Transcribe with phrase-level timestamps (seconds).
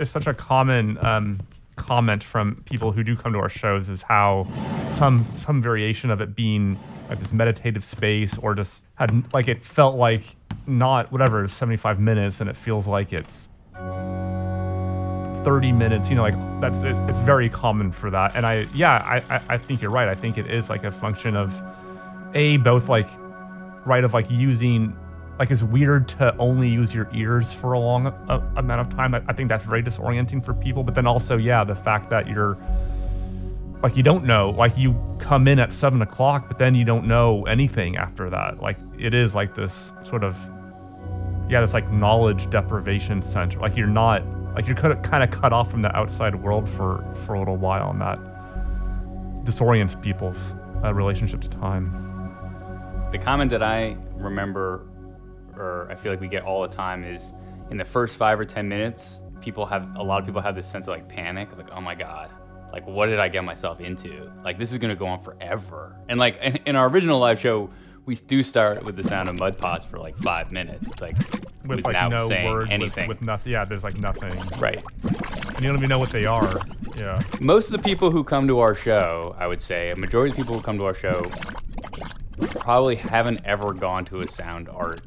[0.00, 1.40] it's such a common um,
[1.76, 4.46] comment from people who do come to our shows is how
[4.88, 6.78] some some variation of it being
[7.08, 10.22] like this meditative space or just had like it felt like
[10.66, 13.48] not whatever 75 minutes and it feels like it's
[15.44, 18.36] 30 minutes you know like that's it, it's very common for that.
[18.36, 20.08] And i yeah I i think you're right.
[20.08, 21.54] I think it is like a function of
[22.34, 23.08] a both like
[23.86, 24.94] right of like using
[25.40, 29.14] like it's weird to only use your ears for a long uh, amount of time.
[29.14, 32.28] I, I think that's very disorienting for people but then also yeah the fact that
[32.28, 32.58] you're
[33.82, 37.08] like you don't know like you come in at seven o'clock but then you don't
[37.08, 38.60] know anything after that.
[38.60, 40.36] Like it is like this sort of
[41.48, 43.58] yeah this like knowledge deprivation center.
[43.60, 44.22] Like you're not
[44.54, 47.90] like you're kind of cut off from the outside world for for a little while
[47.90, 48.18] and that
[49.46, 50.52] disorients people's
[50.84, 51.90] uh, relationship to time.
[53.10, 54.86] The comment that i remember
[55.56, 57.32] or i feel like we get all the time is
[57.70, 60.68] in the first five or ten minutes people have a lot of people have this
[60.68, 62.30] sense of like panic like oh my god
[62.72, 64.30] like what did i get myself into?
[64.44, 65.96] Like this is going to go on forever.
[66.08, 67.70] And like in, in, our original live show
[68.06, 70.88] we do start with the sound of mud pots for like five minutes.
[70.88, 71.16] It's like
[71.64, 73.08] with like no words anything.
[73.08, 74.36] with, with nothing yeah there's like nothing.
[74.58, 74.82] Right.
[75.02, 76.60] And you don't even know what they are.
[76.96, 77.20] Yeah.
[77.40, 80.36] Most of the people who come to our show i would say a majority of
[80.36, 81.30] people who come to our show
[82.48, 85.00] probably haven't ever gone to a sound art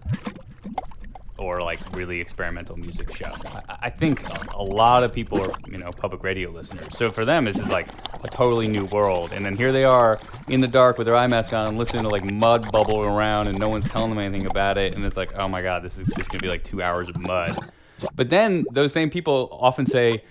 [1.38, 3.34] or like really experimental music show.
[3.68, 6.88] I, think a, lot of people are, you know, public radio listeners.
[6.98, 7.88] So for them, this is like
[8.24, 9.34] a totally new world.
[9.34, 12.10] And then here they are in the dark with their eye mask on, listening to
[12.10, 14.96] like mud bubble around, and no one's telling them anything about it.
[14.96, 17.18] And it's like, oh my god, this is just gonna be like two hours of
[17.20, 17.58] mud.
[18.16, 20.24] But then those same people often say,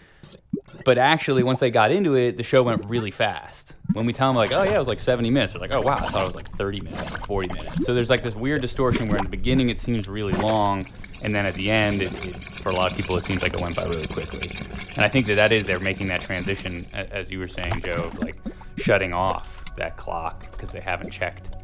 [0.85, 3.72] but actually, once they got into it, the show went really fast.
[3.93, 5.83] When we tell them, like, oh, yeah, it was like 70 minutes, they're like, oh,
[5.83, 7.85] wow, I thought it was like 30 minutes, 40 minutes.
[7.85, 10.87] So there's like this weird distortion where in the beginning it seems really long,
[11.21, 13.53] and then at the end, it, it, for a lot of people, it seems like
[13.55, 14.57] it went by really quickly.
[14.95, 18.05] And I think that that is they're making that transition, as you were saying, Joe,
[18.05, 18.37] of like
[18.77, 21.55] shutting off that clock because they haven't checked.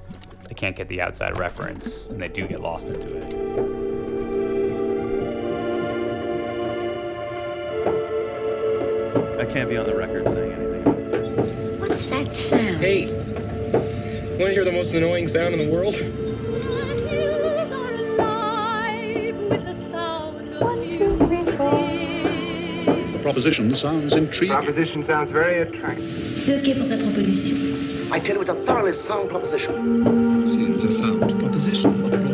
[0.48, 3.34] They can't get the outside reference, and they do get lost into it.
[9.38, 10.47] I can't be on the record saying.
[11.98, 12.76] What's that sound?
[12.76, 13.10] Hey,
[14.38, 15.94] want to hear the most annoying sound in the world?
[15.94, 16.04] The
[23.20, 24.56] proposition sounds intriguing.
[24.56, 26.38] Proposition sounds very attractive.
[26.38, 28.12] C'est OK pour ta proposition.
[28.12, 30.46] I tell you, it's a thoroughly sound proposition.
[30.46, 32.27] See, it's a sound proposition.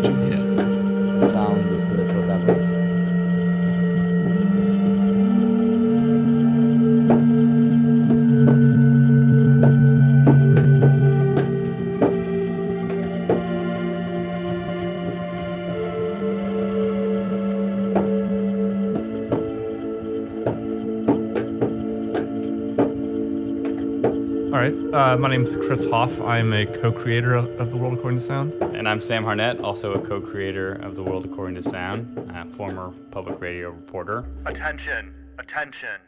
[25.15, 26.21] Uh, my name is Chris Hoff.
[26.23, 28.53] I'm a co-creator of The World According to Sound.
[28.75, 32.93] And I'm Sam Harnett, also a co-creator of The World According to Sound, a former
[33.13, 34.25] public radio reporter.
[34.45, 36.01] Attention, attention.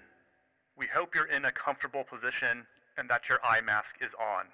[0.77, 2.66] We hope you're in a comfortable position
[2.99, 4.47] and that your eye mask is on.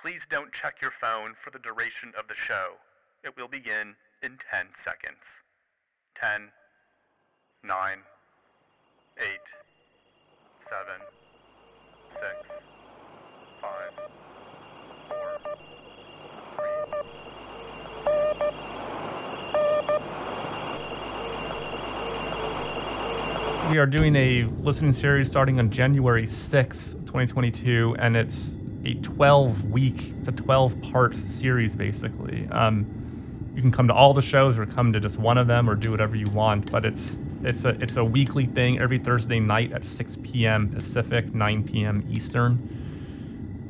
[0.00, 2.74] Please don't check your phone for the duration of the show.
[3.24, 5.26] It will begin in 10 seconds.
[6.20, 6.52] 10,
[7.64, 7.98] 9,
[9.18, 9.24] 8,
[10.70, 11.02] 7,
[12.14, 12.70] 6,
[23.70, 29.70] we are doing a listening series starting on January 6th, 2022, and it's a 12
[29.70, 32.48] week, it's a 12 part series basically.
[32.50, 32.86] Um,
[33.54, 35.74] you can come to all the shows or come to just one of them or
[35.74, 39.72] do whatever you want, but it's it's a it's a weekly thing every Thursday night
[39.74, 40.68] at 6 p.m.
[40.68, 42.06] Pacific, 9 p.m.
[42.10, 42.79] Eastern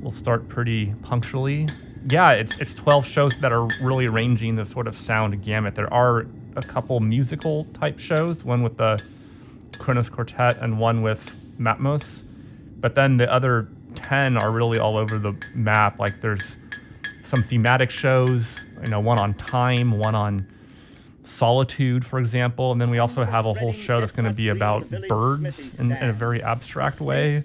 [0.00, 1.68] we'll start pretty punctually.
[2.08, 5.74] Yeah, it's it's 12 shows that are really ranging the sort of sound gamut.
[5.74, 6.26] There are
[6.56, 9.02] a couple musical type shows, one with the
[9.78, 12.22] Kronos Quartet and one with Matmos.
[12.80, 15.98] But then the other 10 are really all over the map.
[15.98, 16.56] Like there's
[17.24, 20.46] some thematic shows, you know, one on time, one on
[21.24, 22.72] solitude, for example.
[22.72, 25.92] And then we also have a whole show that's going to be about birds in,
[25.92, 27.44] in a very abstract way.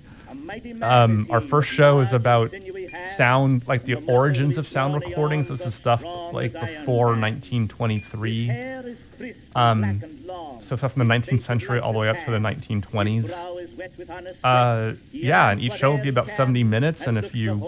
[0.82, 2.52] Um, our first show is about
[3.16, 5.48] sound, like the origins of sound recordings.
[5.48, 6.04] This is stuff
[6.34, 8.52] like before 1923.
[9.56, 10.02] Um,
[10.62, 13.32] so stuff from the 19th century all the way up to the 1920s.
[14.44, 17.62] Uh, yeah, and each show will be about 70 minutes, and if you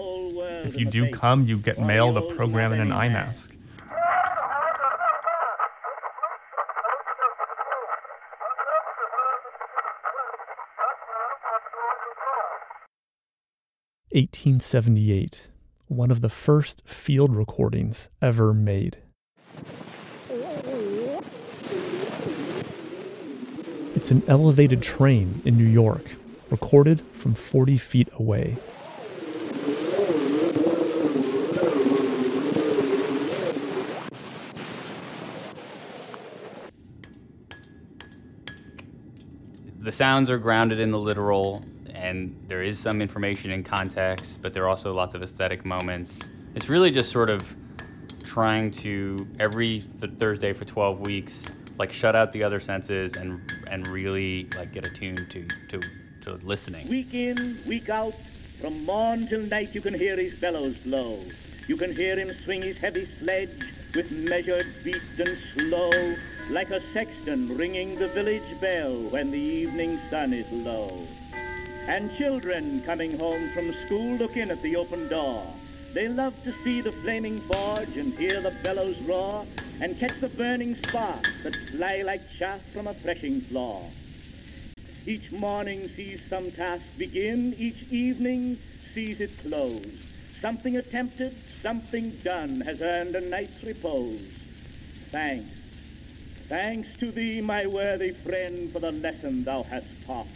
[0.64, 3.52] if you do come, you get mailed a program and an eye mask.
[14.12, 15.48] 1878,
[15.88, 18.96] one of the first field recordings ever made.
[23.94, 26.12] It's an elevated train in New York,
[26.50, 28.56] recorded from 40 feet away.
[39.88, 41.64] the sounds are grounded in the literal,
[42.08, 46.30] and there is some information in context, but there are also lots of aesthetic moments.
[46.54, 47.56] It's really just sort of
[48.24, 51.44] trying to every th- Thursday for 12 weeks,
[51.78, 55.80] like shut out the other senses and and really like get attuned to to
[56.22, 56.88] to listening.
[56.88, 58.14] Week in, week out,
[58.60, 61.20] from morn till night you can hear his bellows blow.
[61.68, 63.50] You can hear him swing his heavy sledge
[63.94, 65.90] with measured beat and slow,
[66.50, 71.06] like a sexton ringing the village bell when the evening sun is low.
[71.88, 75.42] And children coming home from school look in at the open door.
[75.94, 79.46] They love to see the flaming forge and hear the bellows roar
[79.80, 83.82] and catch the burning sparks that fly like chaff from a threshing floor.
[85.06, 88.58] Each morning sees some task begin, each evening
[88.92, 90.04] sees it close.
[90.42, 94.20] Something attempted, something done has earned a night's repose.
[95.10, 95.50] Thanks.
[96.48, 100.26] Thanks to thee, my worthy friend, for the lesson thou hast taught.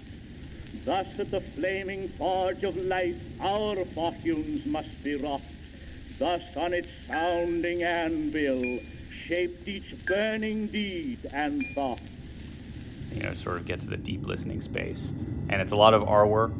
[0.84, 5.42] Thus at the flaming forge of life our fortunes must be wrought.
[6.18, 8.80] Thus on its sounding anvil
[9.10, 12.00] shaped each burning deed and thought.
[13.14, 15.12] You know, sort of get to the deep listening space,
[15.48, 16.52] and it's a lot of our work,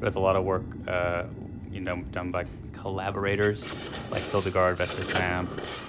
[0.00, 1.24] but it's a lot of work, uh,
[1.70, 3.62] you know, done by collaborators
[4.10, 5.48] like Phil DeGard, Vester Sam,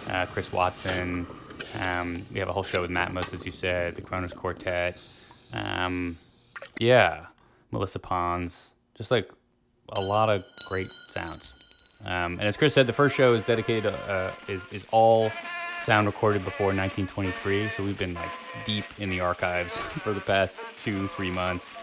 [0.10, 1.26] uh, Chris Watson.
[1.82, 4.98] Um, we have a whole show with Matmos, as you said, the Kronos Quartet.
[5.54, 6.18] Um,
[6.80, 7.28] yeah,
[7.74, 9.30] Melissa Pons, just like
[9.98, 12.00] a lot of great sounds.
[12.06, 15.32] Um, and as Chris said, the first show is dedicated uh, is is all
[15.82, 17.70] sound recorded before 1923.
[17.72, 18.32] So we've been like
[18.64, 21.78] deep in the archives for the past two three months,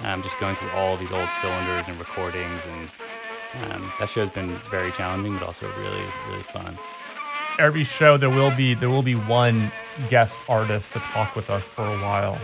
[0.00, 2.90] um, just going through all these old cylinders and recordings, and
[3.72, 6.78] um, that show's been very challenging, but also really really fun.
[7.58, 9.70] Every show there will be there will be one
[10.08, 12.40] guest artist to talk with us for a while.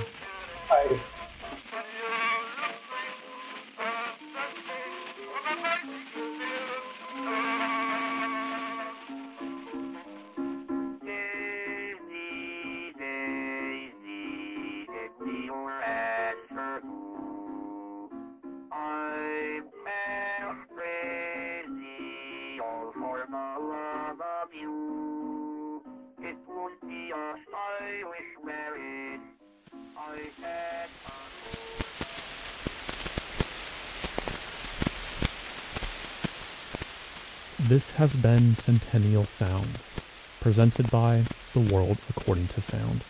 [37.93, 39.97] This has been Centennial Sounds,
[40.41, 43.05] presented by The World According to Sound.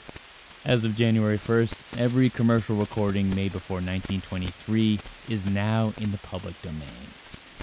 [0.64, 4.98] As of January 1st, every commercial recording made before 1923
[5.28, 7.10] is now in the public domain.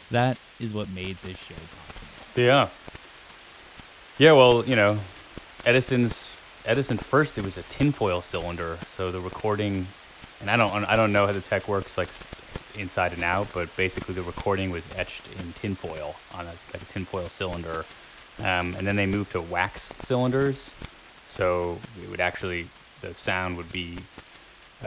[0.09, 1.55] That is what made this show
[1.87, 2.07] possible.
[2.35, 2.69] Yeah.
[4.17, 4.99] Yeah, well, you know,
[5.65, 6.29] Edison's
[6.65, 9.87] Edison first it was a tinfoil cylinder, so the recording
[10.39, 12.23] and I don't I don't know how the tech works like s-
[12.75, 16.85] inside and out, but basically the recording was etched in tinfoil on a like a
[16.85, 17.85] tinfoil cylinder.
[18.39, 20.71] Um, and then they moved to wax cylinders,
[21.27, 22.69] so it would actually
[23.01, 23.99] the sound would be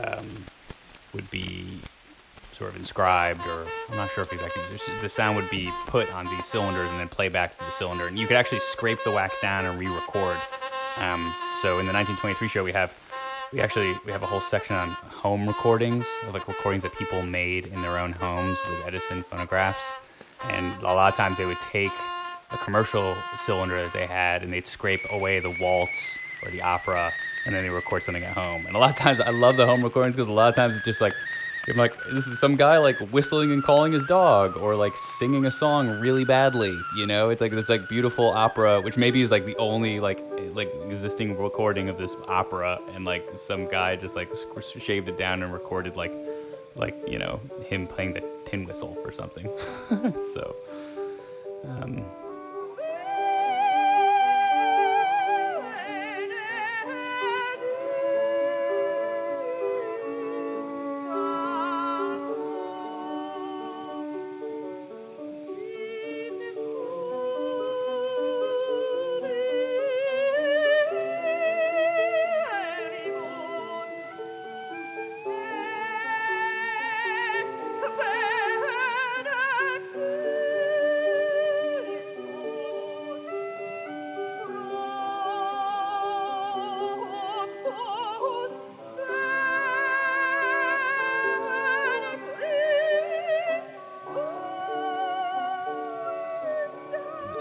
[0.03, 0.47] um,
[1.13, 1.81] would be
[2.53, 4.63] sort of inscribed, or I'm not sure if exactly
[5.01, 8.07] the sound would be put on these cylinders and then play back to the cylinder,
[8.07, 10.37] and you could actually scrape the wax down and re-record.
[10.99, 12.93] Um, so in the 1923 show, we have
[13.53, 17.67] we actually we have a whole section on home recordings, like recordings that people made
[17.67, 19.83] in their own homes with Edison phonographs,
[20.45, 21.93] and a lot of times they would take
[22.51, 27.13] a commercial cylinder that they had and they'd scrape away the waltz or the opera
[27.45, 28.67] and then they record something at home.
[28.67, 30.77] And a lot of times I love the home recordings because a lot of times
[30.77, 31.15] it's just like
[31.69, 35.47] I'm like this is some guy like whistling and calling his dog or like singing
[35.47, 37.31] a song really badly, you know?
[37.31, 40.23] It's like this like beautiful opera which maybe is like the only like
[40.55, 44.33] like existing recording of this opera and like some guy just like
[44.79, 46.13] shaved it down and recorded like
[46.75, 47.39] like, you know,
[47.69, 49.49] him playing the tin whistle or something.
[50.35, 50.57] so
[51.65, 52.05] um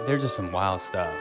[0.06, 1.14] there's just some wild stuff.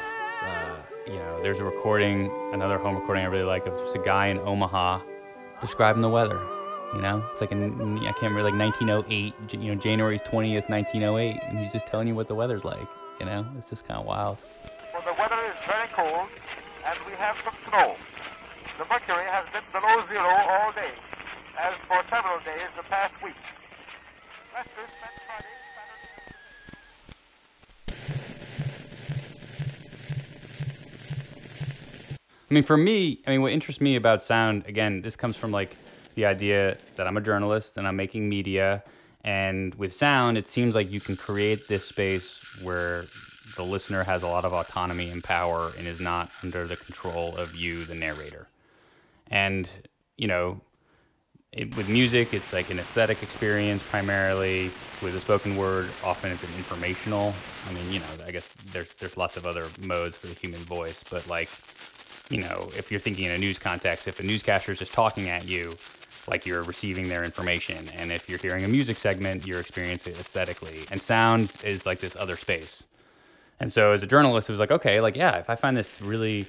[0.43, 3.99] Uh, you know, there's a recording, another home recording I really like of just a
[3.99, 5.01] guy in Omaha
[5.61, 6.41] describing the weather.
[6.95, 9.35] You know, it's like in I can't remember like 1908.
[9.53, 12.89] You know, January 20th, 1908, and he's just telling you what the weather's like.
[13.21, 14.39] You know, it's just kind of wild.
[14.93, 16.27] Well, the weather is very cold,
[16.85, 17.95] and we have some snow.
[18.79, 20.91] The mercury has been below zero all day,
[21.61, 23.37] as for several days the past week.
[24.55, 25.60] Lester spent Friday,
[32.51, 35.53] I mean, for me, I mean, what interests me about sound, again, this comes from
[35.53, 35.77] like
[36.17, 38.83] the idea that I'm a journalist and I'm making media.
[39.23, 43.05] And with sound, it seems like you can create this space where
[43.57, 47.37] the listener has a lot of autonomy and power and is not under the control
[47.37, 48.49] of you, the narrator.
[49.29, 49.69] And,
[50.17, 50.61] you know,
[51.53, 54.71] it, with music, it's like an aesthetic experience primarily.
[55.03, 57.35] With the spoken word, often it's an informational.
[57.69, 60.61] I mean, you know, I guess there's there's lots of other modes for the human
[60.61, 61.49] voice, but like,
[62.31, 65.29] you know, if you're thinking in a news context, if a newscaster is just talking
[65.29, 65.77] at you,
[66.29, 70.21] like you're receiving their information, and if you're hearing a music segment, you're experiencing it
[70.21, 70.85] aesthetically.
[70.91, 72.85] And sound is like this other space.
[73.59, 76.01] And so, as a journalist, it was like, okay, like yeah, if I find this
[76.01, 76.47] really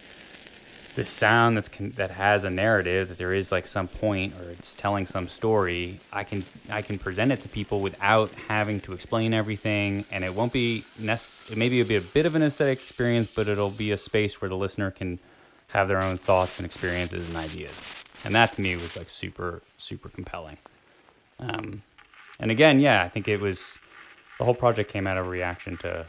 [0.95, 4.50] this sound that's con- that has a narrative that there is like some point or
[4.50, 8.91] it's telling some story i can i can present it to people without having to
[8.91, 12.43] explain everything and it won't be nec- it maybe it'll be a bit of an
[12.43, 15.17] aesthetic experience but it'll be a space where the listener can
[15.73, 17.83] have their own thoughts and experiences and ideas
[18.23, 20.57] and that to me was like super super compelling
[21.39, 21.81] um,
[22.39, 23.77] and again yeah i think it was
[24.37, 26.05] the whole project came out of a reaction to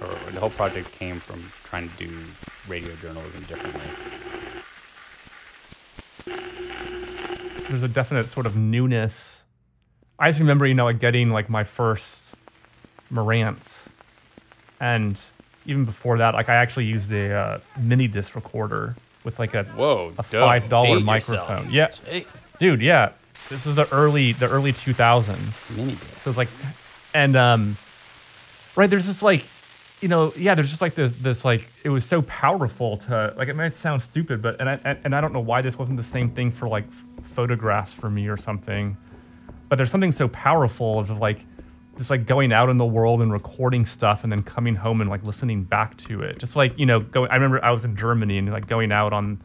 [0.00, 2.24] or the whole project came from trying to do
[2.68, 3.82] radio journalism differently.
[7.72, 9.42] there's a definite sort of newness.
[10.18, 12.34] I just remember, you know, like getting like my first
[13.10, 13.88] Marantz,
[14.78, 15.18] and
[15.66, 19.64] even before that, like I actually used a uh, mini disc recorder with like a
[19.64, 21.70] Whoa, a five dollar microphone.
[21.70, 21.72] yourself.
[21.72, 21.88] Yeah,
[22.20, 22.42] Jeez.
[22.58, 23.12] dude, yeah.
[23.48, 25.64] This is the early the early two thousands.
[25.76, 26.22] Mini disc.
[26.22, 26.48] So it's like,
[27.14, 27.76] and um,
[28.76, 29.44] right there's this like,
[30.00, 33.48] you know, yeah, there's just like this this like it was so powerful to like
[33.48, 36.02] it might sound stupid, but and I and, I don't know why this wasn't the
[36.02, 36.84] same thing for like
[37.24, 38.96] photographs for me or something,
[39.68, 41.40] but there's something so powerful of like
[41.96, 45.10] just like going out in the world and recording stuff and then coming home and
[45.10, 46.38] like listening back to it.
[46.38, 49.12] Just like, you know, going I remember I was in Germany and like going out
[49.12, 49.40] on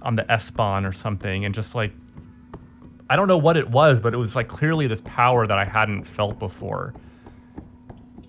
[0.00, 1.92] on the S-Bahn or something and just like
[3.10, 5.66] I don't know what it was, but it was like clearly this power that I
[5.66, 6.94] hadn't felt before.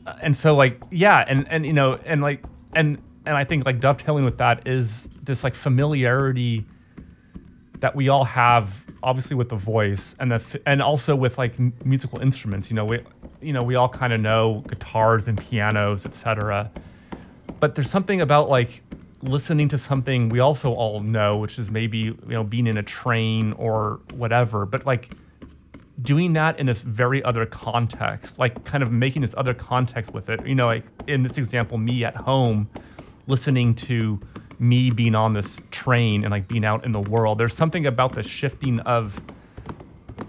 [0.06, 2.44] Uh, and so like yeah, and and you know, and like
[2.76, 6.66] and and I think like dovetailing with that is this like familiarity
[7.80, 11.54] that we all have obviously with the voice and the and also with like
[11.86, 13.00] musical instruments you know we
[13.44, 16.72] you know we all kind of know guitars and pianos etc
[17.60, 18.82] but there's something about like
[19.22, 22.84] listening to something we also all know which is maybe you know being in a
[22.84, 25.14] train or whatever but like
[26.02, 30.30] doing that in this very other context like kind of making this other context with
[30.30, 30.46] it.
[30.46, 32.70] You know like in this example me at home
[33.28, 34.20] listening to
[34.60, 38.14] me being on this train and like being out in the world there's something about
[38.14, 39.20] the shifting of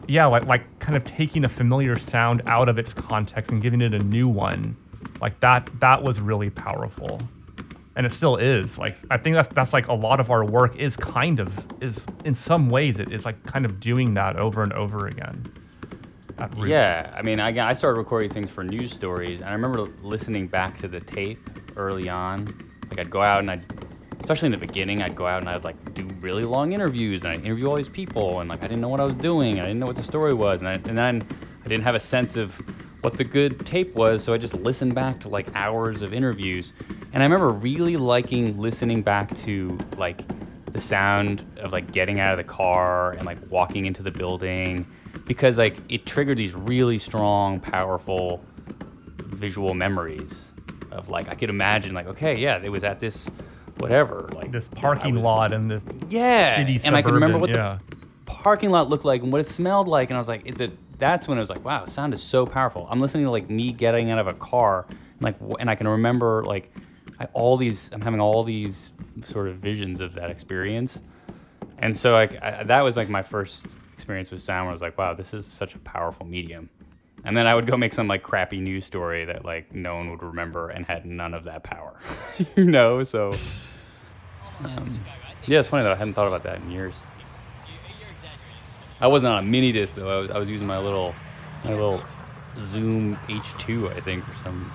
[0.08, 3.80] yeah like like kind of taking a familiar sound out of its context and giving
[3.80, 4.76] it a new one
[5.20, 7.20] like that that was really powerful
[7.96, 10.76] and it still is like i think that's that's like a lot of our work
[10.76, 11.50] is kind of
[11.82, 15.44] is in some ways it is like kind of doing that over and over again.
[16.68, 20.48] Yeah, I mean, I, I started recording things for news stories, and I remember listening
[20.48, 21.38] back to the tape
[21.76, 22.46] early on.
[22.90, 23.64] Like, I'd go out and I'd,
[24.24, 27.32] especially in the beginning, I'd go out and I'd like do really long interviews, and
[27.34, 29.64] I'd interview all these people, and like I didn't know what I was doing, I
[29.64, 31.22] didn't know what the story was, and, I, and then
[31.62, 32.54] I didn't have a sense of
[33.02, 36.72] what the good tape was, so I just listened back to like hours of interviews,
[37.12, 40.22] and I remember really liking listening back to like
[40.72, 44.86] the sound of like getting out of the car and like walking into the building
[45.26, 48.42] because like it triggered these really strong powerful
[49.18, 50.52] visual memories
[50.90, 53.30] of like I could imagine like okay yeah it was at this
[53.78, 57.50] whatever like this parking was- lot and this yeah shitty and I can remember what
[57.50, 60.42] suburban- the parking lot looked like and what it smelled like and I was like
[60.44, 62.86] it, the, that's when I was like wow sound is so powerful.
[62.90, 65.88] I'm listening to like me getting out of a car and like and I can
[65.88, 66.72] remember like
[67.18, 68.92] I, all these I'm having all these
[69.24, 71.00] sort of visions of that experience.
[71.78, 74.82] And so like I, that was like my first experience with sound where I was
[74.82, 76.68] like wow this is such a powerful medium
[77.24, 80.10] and then I would go make some like crappy news story that like no one
[80.10, 81.94] would remember and had none of that power,
[82.56, 83.02] you know.
[83.02, 83.32] So,
[84.62, 85.00] um,
[85.46, 85.92] yeah, it's funny though.
[85.92, 86.94] I hadn't thought about that in years.
[89.00, 90.08] I wasn't on a mini disc though.
[90.08, 91.14] I was, I was using my little
[91.64, 92.02] my little
[92.56, 94.70] Zoom H2, I think, or some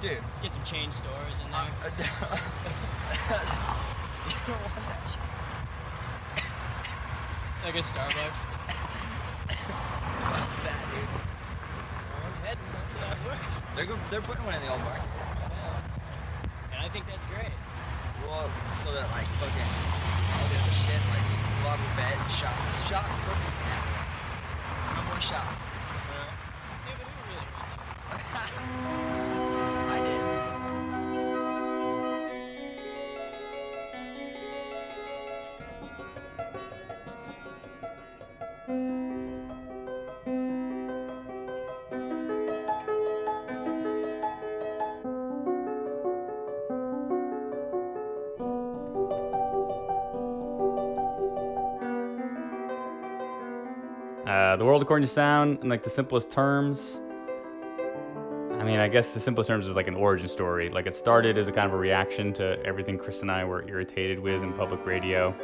[0.00, 0.18] dude.
[0.42, 1.66] Get some chain stores and then.
[1.82, 2.38] Uh,
[4.48, 4.68] uh,
[7.68, 8.48] like a Starbucks.
[9.52, 11.04] Fuck that, dude.
[11.04, 12.64] No one's heading.
[12.72, 13.60] That's how it works.
[13.76, 15.04] They're go- they're putting one in the old market.
[15.04, 16.72] Yeah.
[16.72, 17.52] And I think that's great.
[18.24, 21.20] Well, so that like fucking all the other shit, like
[21.68, 22.56] and Shock.
[22.88, 24.00] Shock's a perfect example.
[24.96, 25.67] No more Shock.
[54.58, 57.00] The world according to sound, in like the simplest terms.
[58.58, 60.68] I mean, I guess the simplest terms is like an origin story.
[60.68, 63.66] Like it started as a kind of a reaction to everything Chris and I were
[63.68, 65.34] irritated with in public radio.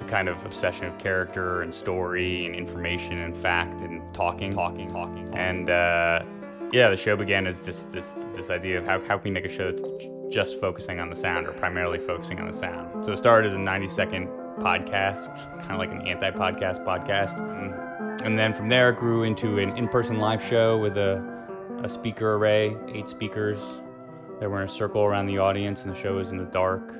[0.00, 4.90] The kind of obsession of character and story and information and fact and talking, talking,
[4.90, 5.32] talking.
[5.34, 6.24] And uh,
[6.72, 9.44] yeah, the show began as just this this idea of how, how can we make
[9.44, 9.82] a show that's
[10.28, 13.04] just focusing on the sound or primarily focusing on the sound.
[13.04, 14.28] So it started as a 90 second
[14.58, 17.38] podcast, kind of like an anti-podcast podcast.
[17.38, 17.87] And,
[18.24, 21.22] and then from there it grew into an in-person live show with a,
[21.82, 23.80] a speaker array, eight speakers
[24.40, 26.94] that were in a circle around the audience and the show was in the dark.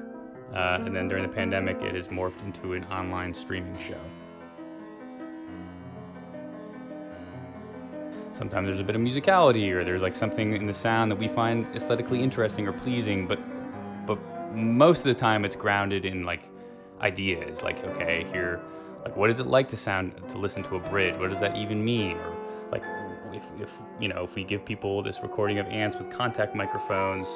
[0.54, 4.00] Uh, and then during the pandemic, it has morphed into an online streaming show.
[8.32, 11.26] Sometimes there's a bit of musicality, or there's like something in the sound that we
[11.26, 13.40] find aesthetically interesting or pleasing, but
[14.06, 14.18] but
[14.54, 16.42] most of the time it's grounded in like
[17.00, 17.62] ideas.
[17.62, 18.60] Like, okay, here,
[19.08, 21.16] like what is it like to sound to listen to a bridge?
[21.16, 22.18] What does that even mean?
[22.18, 22.36] Or
[22.70, 22.82] like
[23.32, 27.26] if, if you know if we give people this recording of ants with contact microphones,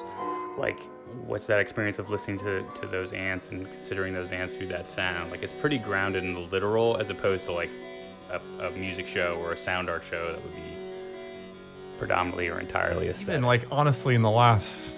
[0.59, 0.79] like
[1.27, 4.87] what's that experience of listening to, to those ants and considering those ants through that
[4.87, 5.31] sound?
[5.31, 7.71] Like it's pretty grounded in the literal as opposed to like
[8.31, 10.77] a, a music show or a sound art show that would be
[11.97, 13.37] predominantly or entirely aesthetic.
[13.37, 14.93] And like honestly, in the last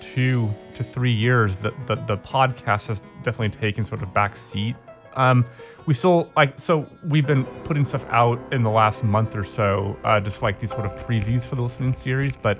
[0.00, 4.74] two to three years, the the, the podcast has definitely taken sort of back seat.
[5.16, 5.44] Um,
[5.86, 9.96] we still like so we've been putting stuff out in the last month or so,
[10.04, 12.36] uh, just like these sort of previews for the listening series.
[12.36, 12.58] But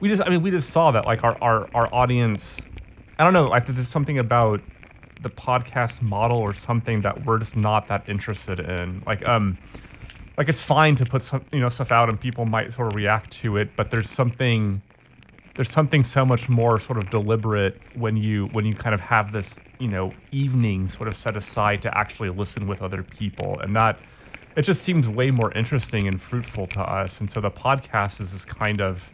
[0.00, 2.60] we just, I mean, we just saw that like our our our audience.
[3.18, 4.60] I don't know, like there's something about
[5.22, 9.02] the podcast model or something that we're just not that interested in.
[9.06, 9.58] Like um
[10.38, 12.96] like it's fine to put some you know stuff out and people might sort of
[12.96, 14.80] react to it, but there's something
[15.60, 19.30] there's something so much more sort of deliberate when you when you kind of have
[19.30, 23.60] this you know evening sort of set aside to actually listen with other people.
[23.60, 23.98] And that
[24.56, 27.20] it just seems way more interesting and fruitful to us.
[27.20, 29.04] And so the podcast is this kind of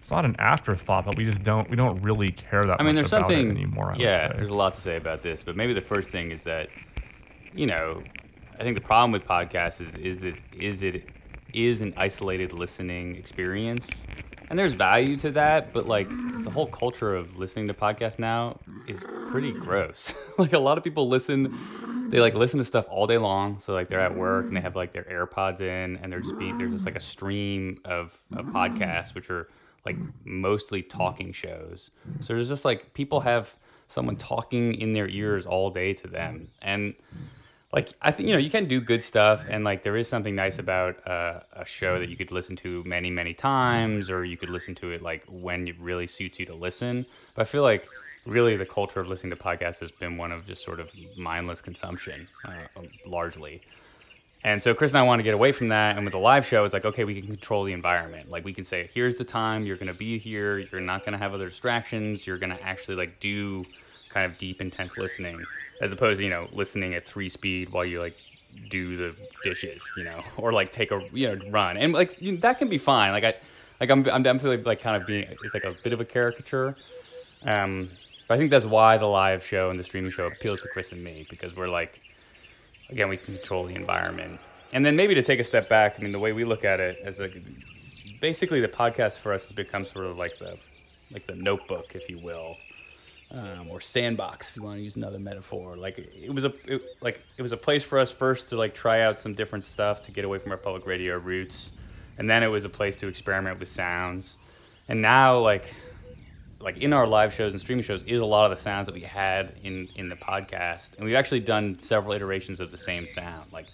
[0.00, 2.94] it's not an afterthought but we just don't we don't really care that I mean,
[2.94, 3.48] much there's about something.
[3.48, 6.08] it anymore I yeah, there's a lot to say about this, but maybe the first
[6.08, 6.70] thing is that,
[7.52, 8.02] you know,
[8.58, 11.04] I think the problem with podcasts is is it is it
[11.52, 13.90] is an isolated listening experience,
[14.52, 16.10] and there's value to that, but like
[16.44, 20.12] the whole culture of listening to podcasts now is pretty gross.
[20.38, 22.10] like a lot of people listen.
[22.10, 23.60] They like listen to stuff all day long.
[23.60, 26.38] So like they're at work and they have like their AirPods in, and they're just
[26.38, 29.48] being there's just like a stream of, of podcasts, which are
[29.86, 31.90] like mostly talking shows.
[32.20, 33.56] So there's just like people have
[33.88, 36.92] someone talking in their ears all day to them, and
[37.72, 40.34] like I think you know you can do good stuff, and like there is something
[40.34, 44.36] nice about uh, a show that you could listen to many many times, or you
[44.36, 47.06] could listen to it like when it really suits you to listen.
[47.34, 47.86] But I feel like
[48.26, 51.60] really the culture of listening to podcasts has been one of just sort of mindless
[51.60, 53.62] consumption, uh, largely.
[54.44, 55.96] And so Chris and I want to get away from that.
[55.96, 58.28] And with a live show, it's like, okay, we can control the environment.
[58.28, 61.32] Like we can say, here's the time, you're gonna be here, you're not gonna have
[61.32, 63.64] other distractions, you're gonna actually like do
[64.12, 65.42] kind of deep, intense listening,
[65.80, 68.16] as opposed to, you know, listening at three speed while you like
[68.68, 71.76] do the dishes, you know, or like take a you know run.
[71.76, 73.12] And like you know, that can be fine.
[73.12, 73.34] Like I
[73.80, 76.76] like I'm I'm, I'm like kind of being it's like a bit of a caricature.
[77.44, 77.90] Um
[78.28, 80.92] but I think that's why the live show and the streaming show appeals to Chris
[80.92, 82.00] and me because we're like
[82.90, 84.38] again, we can control the environment.
[84.72, 86.80] And then maybe to take a step back, I mean, the way we look at
[86.80, 87.36] it as like
[88.20, 90.56] basically the podcast for us has become sort of like the
[91.12, 92.56] like the notebook, if you will,
[93.32, 95.76] um, or sandbox, if you want to use another metaphor.
[95.76, 98.74] Like it was a it, like it was a place for us first to like
[98.74, 101.72] try out some different stuff to get away from our public radio roots,
[102.18, 104.38] and then it was a place to experiment with sounds.
[104.88, 105.72] And now, like
[106.62, 108.94] like in our live shows and streaming shows is a lot of the sounds that
[108.94, 113.04] we had in in the podcast and we've actually done several iterations of the same
[113.04, 113.66] sound like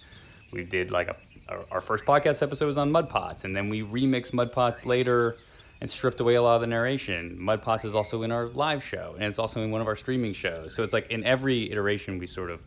[0.52, 1.16] we did like a
[1.48, 4.86] our, our first podcast episode was on mud pots and then we remixed mud pots
[4.86, 5.36] later
[5.80, 7.36] and stripped away a lot of the narration.
[7.40, 9.96] Mud Mudpots is also in our live show, and it's also in one of our
[9.96, 10.74] streaming shows.
[10.74, 12.62] So it's like in every iteration, we sort of,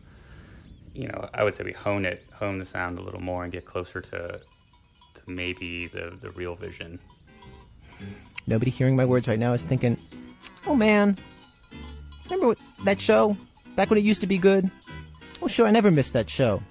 [0.94, 3.52] you know, I would say we hone it, hone the sound a little more, and
[3.52, 6.98] get closer to, to maybe the the real vision.
[8.46, 9.96] Nobody hearing my words right now is thinking,
[10.66, 11.18] "Oh man,
[12.24, 13.36] remember that show
[13.76, 14.70] back when it used to be good?"
[15.40, 16.62] Well, sure, I never missed that show.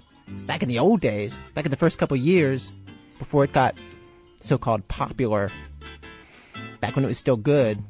[0.45, 2.71] Back in the old days, back in the first couple years,
[3.19, 3.75] before it got
[4.39, 5.51] so-called popular,
[6.81, 7.81] back when it was still good.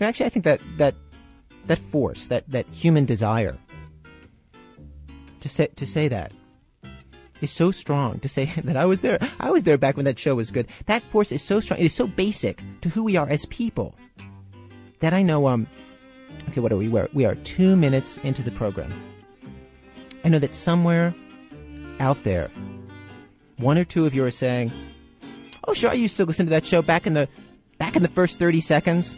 [0.00, 0.94] And actually, I think that that
[1.66, 3.58] that force, that that human desire
[5.40, 6.32] to say to say that
[7.40, 9.18] is so strong to say that I was there.
[9.38, 10.66] I was there back when that show was good.
[10.86, 11.80] That force is so strong.
[11.80, 13.94] It is so basic to who we are as people
[15.00, 15.46] that I know.
[15.46, 15.66] Um,
[16.48, 16.94] okay, what are we?
[16.96, 18.92] Are, we are two minutes into the program.
[20.24, 21.14] I know that somewhere
[21.98, 22.50] out there,
[23.56, 24.72] one or two of you are saying,
[25.66, 27.28] "Oh, sure, I used to listen to that show back in the
[27.78, 29.16] back in the first thirty seconds."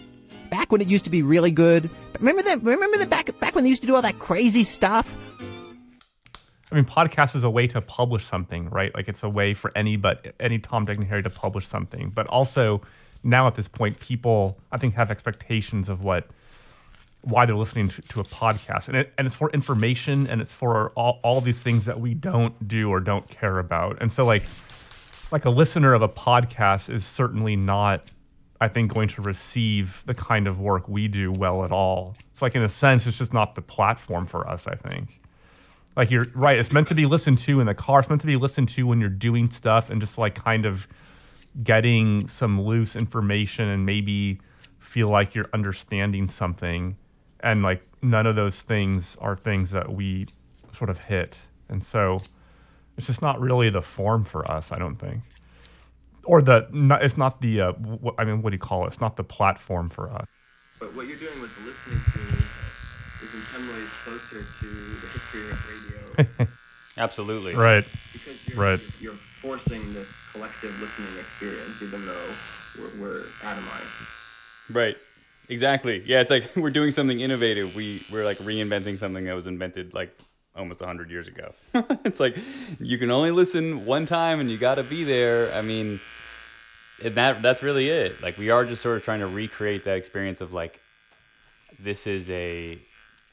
[0.50, 1.88] Back when it used to be really good.
[2.18, 2.62] Remember that?
[2.62, 5.16] Remember that back back when they used to do all that crazy stuff?
[6.70, 8.94] I mean, podcast is a way to publish something, right?
[8.94, 12.10] Like it's a way for any but any Tom, Dick, and Harry to publish something.
[12.14, 12.82] But also,
[13.22, 16.28] now at this point, people I think have expectations of what
[17.22, 20.52] why they're listening to, to a podcast, and it, and it's for information, and it's
[20.52, 23.96] for all, all these things that we don't do or don't care about.
[24.00, 24.42] And so, like,
[25.32, 28.10] like a listener of a podcast is certainly not,
[28.60, 32.14] I think, going to receive the kind of work we do well at all.
[32.30, 34.66] It's like in a sense, it's just not the platform for us.
[34.66, 35.22] I think
[35.96, 38.26] like you're right it's meant to be listened to in the car it's meant to
[38.26, 40.88] be listened to when you're doing stuff and just like kind of
[41.62, 44.40] getting some loose information and maybe
[44.78, 46.96] feel like you're understanding something
[47.40, 50.26] and like none of those things are things that we
[50.72, 52.18] sort of hit and so
[52.96, 55.22] it's just not really the form for us i don't think
[56.24, 58.88] or the not, it's not the uh, wh- i mean what do you call it
[58.88, 60.26] it's not the platform for us
[60.78, 62.52] But what you're doing with the listening series
[63.22, 66.48] is in some ways closer to the history of radio.
[66.98, 67.54] Absolutely.
[67.54, 67.86] Right.
[68.12, 68.80] Because you're, Right.
[69.00, 72.28] you're forcing this collective listening experience, even though
[72.78, 74.06] we're, we're atomized.
[74.70, 74.96] Right.
[75.48, 76.02] Exactly.
[76.04, 77.74] Yeah, it's like we're doing something innovative.
[77.76, 80.16] We we're like reinventing something that was invented like
[80.56, 81.54] almost 100 years ago.
[82.04, 82.36] it's like
[82.80, 85.52] you can only listen one time and you got to be there.
[85.54, 86.00] I mean,
[87.02, 88.22] and that that's really it.
[88.22, 90.80] Like we are just sort of trying to recreate that experience of like
[91.78, 92.78] this is a,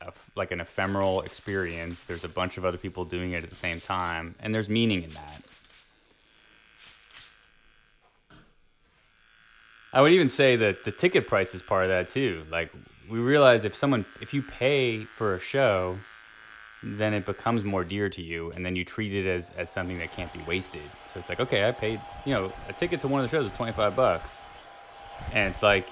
[0.01, 2.03] a like an ephemeral experience.
[2.03, 5.03] There's a bunch of other people doing it at the same time and there's meaning
[5.03, 5.43] in that.
[9.91, 12.45] I would even say that the ticket price is part of that too.
[12.51, 12.71] Like
[13.09, 15.97] we realize if someone if you pay for a show,
[16.81, 19.99] then it becomes more dear to you and then you treat it as, as something
[19.99, 20.81] that can't be wasted.
[21.11, 23.47] So it's like, okay, I paid, you know, a ticket to one of the shows
[23.47, 24.37] is 25 bucks.
[25.33, 25.89] And it's like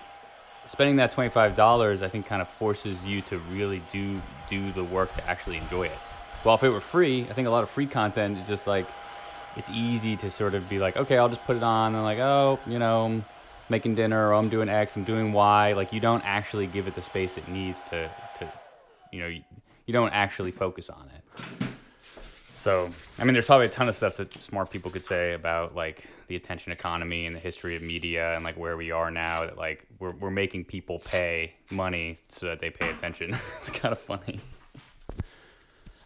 [0.68, 5.14] spending that $25 I think kind of forces you to really do do the work
[5.16, 5.98] to actually enjoy it.
[6.46, 8.88] Well, if it were free, I think a lot of free content is just like
[9.58, 12.20] it's easy to sort of be like, okay, I'll just put it on and like,
[12.20, 13.26] oh, you know, I'm
[13.70, 15.74] making dinner or I'm doing X, I'm doing Y.
[15.74, 18.54] Like you don't actually give it the space it needs to to
[19.12, 19.40] you know,
[19.88, 21.68] you, don't actually focus on it.
[22.56, 25.76] So, I mean, there's probably a ton of stuff that smart people could say about
[25.76, 29.46] like the attention economy and the history of media and like where we are now.
[29.46, 33.38] That like we're we're making people pay money so that they pay attention.
[33.58, 34.40] it's kind of funny.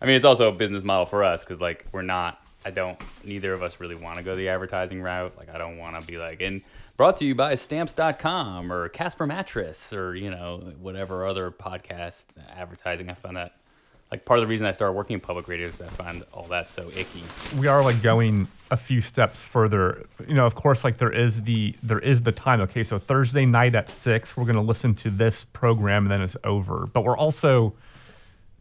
[0.01, 2.39] I mean, it's also a business model for us because like we're not.
[2.63, 2.99] I don't.
[3.23, 5.35] Neither of us really want to go the advertising route.
[5.37, 6.61] Like I don't want to be like and
[6.95, 13.09] brought to you by Stamps.com or Casper Mattress or you know whatever other podcast advertising.
[13.09, 13.53] I found that
[14.11, 16.43] like part of the reason I started working in public radio is I find all
[16.47, 17.23] that so icky.
[17.57, 20.05] we are like going a few steps further.
[20.27, 22.61] You know, of course, like there is the there is the time.
[22.61, 26.37] Okay, so Thursday night at six, we're gonna listen to this program, and then it's
[26.43, 26.87] over.
[26.87, 27.73] But we're also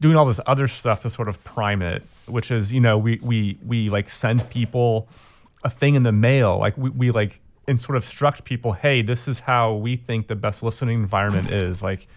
[0.01, 3.19] doing all this other stuff to sort of prime it, which is you know we
[3.23, 5.09] we we like send people
[5.65, 9.01] a thing in the mail, like we we like and sort of instruct people, hey,
[9.01, 11.81] this is how we think the best listening environment is.
[11.81, 12.09] Like,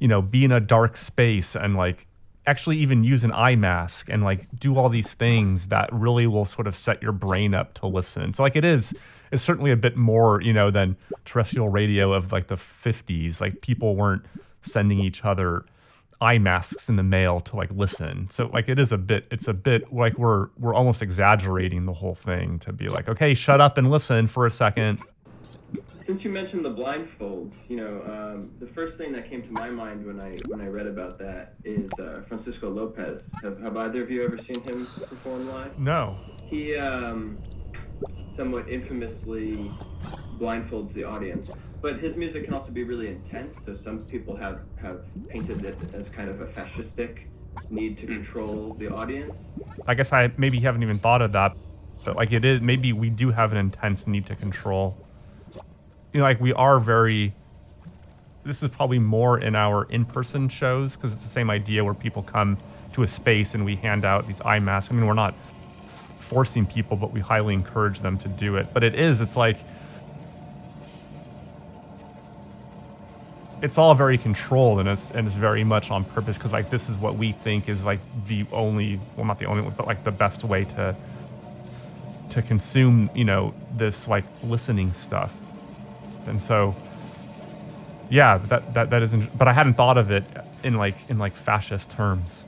[0.00, 2.06] you know, be in a dark space and like
[2.46, 6.44] actually even use an eye mask and like do all these things that really will
[6.44, 8.32] sort of set your brain up to listen.
[8.34, 8.94] So like it is
[9.32, 13.40] it's certainly a bit more, you know, than terrestrial radio of like the 50s.
[13.40, 14.24] Like people weren't
[14.62, 15.64] sending each other
[16.20, 18.28] eye masks in the mail to like listen.
[18.30, 21.92] So like it is a bit it's a bit like we're we're almost exaggerating the
[21.92, 25.00] whole thing to be like, okay, shut up and listen for a second.
[26.00, 29.70] Since you mentioned the blindfolds, you know, um, the first thing that came to my
[29.70, 33.32] mind when I when I read about that is uh, Francisco Lopez.
[33.42, 35.78] Have, have either of you ever seen him perform live?
[35.78, 36.16] No.
[36.44, 37.38] He um,
[38.30, 39.70] somewhat infamously
[40.38, 41.50] blindfolds the audience.
[41.80, 43.64] But his music can also be really intense.
[43.64, 47.26] So some people have have painted it as kind of a fascistic
[47.70, 49.50] need to control the audience.
[49.86, 51.56] I guess I maybe haven't even thought of that,
[52.04, 55.05] but like it is maybe we do have an intense need to control.
[56.16, 57.34] You know, like we are very.
[58.42, 62.22] This is probably more in our in-person shows because it's the same idea where people
[62.22, 62.56] come
[62.94, 64.90] to a space and we hand out these eye masks.
[64.90, 68.68] I mean, we're not forcing people, but we highly encourage them to do it.
[68.72, 69.58] But it is, it's like
[73.60, 76.88] it's all very controlled and it's and it's very much on purpose because like this
[76.88, 80.02] is what we think is like the only well not the only one but like
[80.02, 80.96] the best way to
[82.30, 85.45] to consume you know this like listening stuff
[86.26, 86.74] and so
[88.10, 90.24] yeah that that that isn't but i hadn't thought of it
[90.62, 92.44] in like in like fascist terms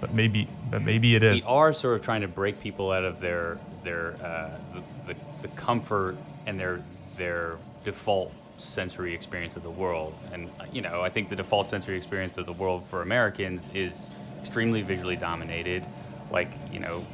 [0.00, 3.04] but maybe but maybe it is We are sort of trying to break people out
[3.04, 6.82] of their their uh, the, the, the comfort and their
[7.16, 10.14] their default sensory experience of the world.
[10.32, 14.08] And you know, I think the default sensory experience of the world for Americans is
[14.40, 15.84] extremely visually dominated.
[16.30, 17.04] Like you know,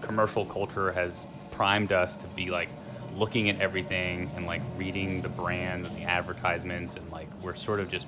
[0.00, 2.68] commercial culture has primed us to be like
[3.16, 7.80] looking at everything and like reading the brand and the advertisements and like we're sort
[7.80, 8.06] of just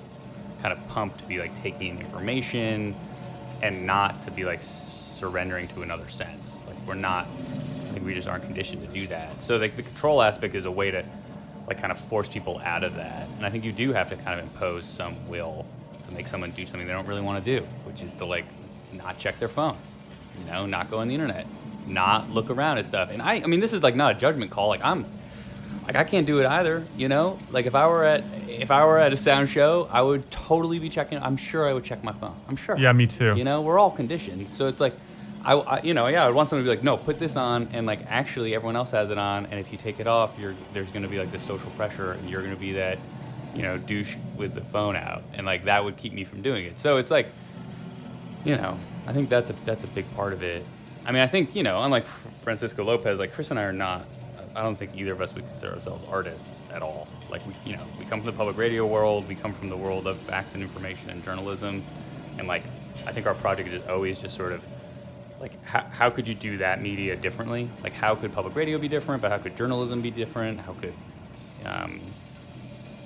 [0.61, 2.95] kind of pumped to be like taking information
[3.61, 6.51] and not to be like surrendering to another sense.
[6.67, 7.27] Like we're not,
[7.91, 9.41] like we just aren't conditioned to do that.
[9.43, 11.05] So like the control aspect is a way to
[11.67, 13.27] like kind of force people out of that.
[13.37, 15.65] And I think you do have to kind of impose some will
[16.07, 18.45] to make someone do something they don't really want to do, which is to like
[18.93, 19.77] not check their phone,
[20.39, 21.45] you know, not go on the internet,
[21.87, 23.11] not look around at stuff.
[23.11, 24.67] And I, I mean, this is like not a judgment call.
[24.67, 25.05] Like I'm,
[25.85, 27.37] like I can't do it either, you know.
[27.51, 30.79] Like if I were at if I were at a sound show, I would totally
[30.79, 31.19] be checking.
[31.19, 32.35] I'm sure I would check my phone.
[32.47, 32.77] I'm sure.
[32.77, 33.35] Yeah, me too.
[33.35, 34.93] You know, we're all conditioned, so it's like,
[35.43, 37.35] I, I you know, yeah, I would want someone to be like, no, put this
[37.35, 40.39] on, and like actually everyone else has it on, and if you take it off,
[40.39, 42.97] you're there's going to be like this social pressure, and you're going to be that,
[43.53, 46.63] you know, douche with the phone out, and like that would keep me from doing
[46.65, 46.79] it.
[46.79, 47.27] So it's like,
[48.45, 50.63] you know, I think that's a that's a big part of it.
[51.05, 52.05] I mean, I think you know, unlike
[52.43, 54.05] Francisco Lopez, like Chris and I are not.
[54.55, 57.07] I don't think either of us would consider ourselves artists at all.
[57.31, 59.27] Like we, you know, we come from the public radio world.
[59.27, 61.83] We come from the world of facts and information and journalism,
[62.37, 62.63] and like
[63.07, 64.63] I think our project is always just sort of
[65.39, 67.67] like how, how could you do that media differently?
[67.83, 69.21] Like how could public radio be different?
[69.21, 70.59] But how could journalism be different?
[70.59, 70.93] How could
[71.65, 71.99] um,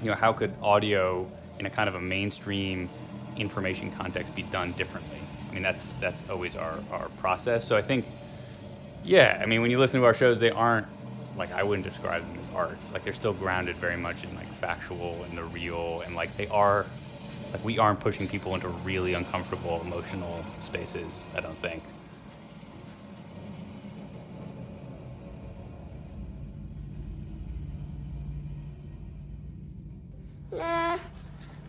[0.02, 1.28] you know how could audio
[1.60, 2.90] in a kind of a mainstream
[3.38, 5.20] information context be done differently?
[5.50, 7.66] I mean that's that's always our, our process.
[7.66, 8.06] So I think
[9.04, 10.88] yeah, I mean when you listen to our shows, they aren't
[11.36, 12.80] like I wouldn't describe them as art.
[12.92, 16.48] Like they're still grounded very much in like factual and the real, and like they
[16.48, 16.88] are,
[17.54, 21.26] like we aren't pushing people into really uncomfortable emotional spaces.
[21.36, 21.84] I don't think.
[30.52, 30.98] Uh,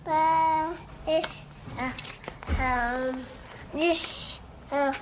[0.04, 1.26] but this,
[1.78, 1.92] uh,
[2.62, 3.26] um,
[3.72, 4.92] this, uh,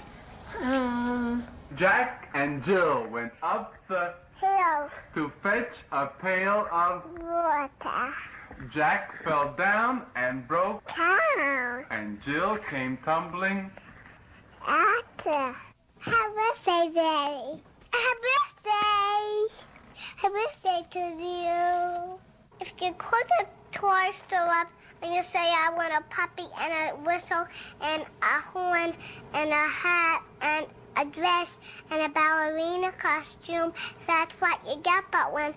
[0.60, 1.44] um,
[1.76, 8.14] Jack and Jill went up the hill to fetch a pail of water
[8.72, 13.70] Jack fell down and broke down and Jill came tumbling
[14.66, 15.54] after.
[15.98, 17.62] Happy birthday, Daddy.
[17.92, 19.54] Happy birthday.
[20.16, 22.18] Happy birthday to you.
[22.60, 24.68] If you call the toy store up
[25.02, 27.46] and you say I want a puppy and a whistle
[27.80, 28.94] and a horn
[29.34, 31.58] and a hat and a dress
[31.90, 33.72] and a ballerina costume,
[34.06, 35.04] that's what you get.
[35.12, 35.54] But when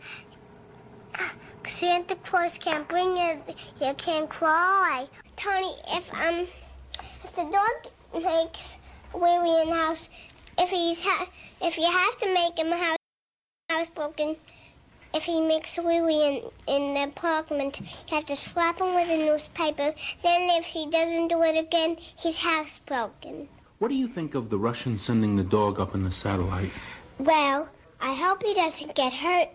[1.67, 3.41] Santa Claus can't bring you,
[3.81, 5.07] you can cry.
[5.37, 6.47] Tony, if um,
[7.23, 8.77] if the dog makes
[9.13, 10.09] in the house,
[10.57, 11.29] if he's ha-
[11.61, 12.97] if you have to make him house
[13.71, 14.35] housebroken,
[15.13, 16.25] if he makes a wee wee
[16.67, 19.93] in, in the apartment, you have to slap him with a newspaper.
[20.23, 23.47] Then if he doesn't do it again, he's housebroken.
[23.79, 26.71] What do you think of the Russians sending the dog up in the satellite?
[27.17, 27.69] Well,
[28.01, 29.49] I hope he doesn't get hurt.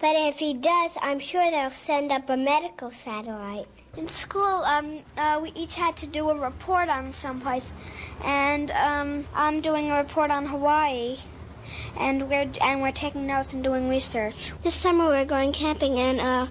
[0.00, 3.66] But if he does, I'm sure they'll send up a medical satellite.
[3.96, 7.72] In school, um, uh, we each had to do a report on someplace,
[8.24, 11.18] and um, I'm doing a report on Hawaii,
[11.96, 14.52] and we're and we're taking notes and doing research.
[14.62, 16.46] This summer we're going camping, and uh,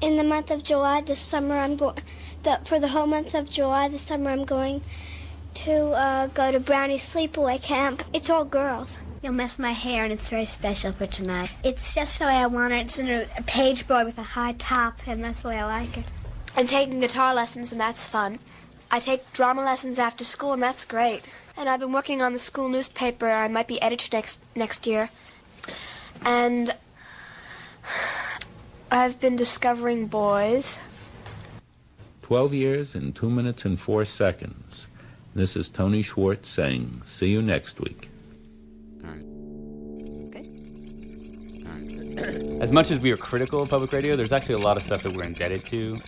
[0.00, 1.98] in the month of July, this summer I'm going.
[2.42, 4.82] The, for the whole month of July, this summer I'm going
[5.54, 8.02] to uh, go to Brownie Sleepaway Camp.
[8.12, 8.98] It's all girls.
[9.22, 11.54] You'll miss my hair, and it's very special for tonight.
[11.62, 12.86] It's just the way I want it.
[12.86, 15.66] It's in a, a page boy with a high top, and that's the way I
[15.66, 16.04] like it.
[16.56, 18.40] I'm taking guitar lessons, and that's fun.
[18.90, 21.22] I take drama lessons after school, and that's great.
[21.56, 23.28] And I've been working on the school newspaper.
[23.30, 25.10] I might be editor next next year,
[26.24, 26.74] and
[28.90, 30.78] I've been discovering boys.
[32.22, 34.86] 12 years and 2 minutes and 4 seconds.
[35.34, 38.10] This is Tony Schwartz saying, see you next week.
[40.28, 40.48] Okay.
[42.62, 45.02] As much as we are critical of public radio, there's actually a lot of stuff
[45.02, 46.00] that we're indebted to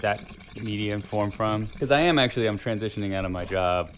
[0.00, 0.20] that
[0.56, 1.66] media form from.
[1.66, 3.90] Because I am actually, I'm transitioning out of my job.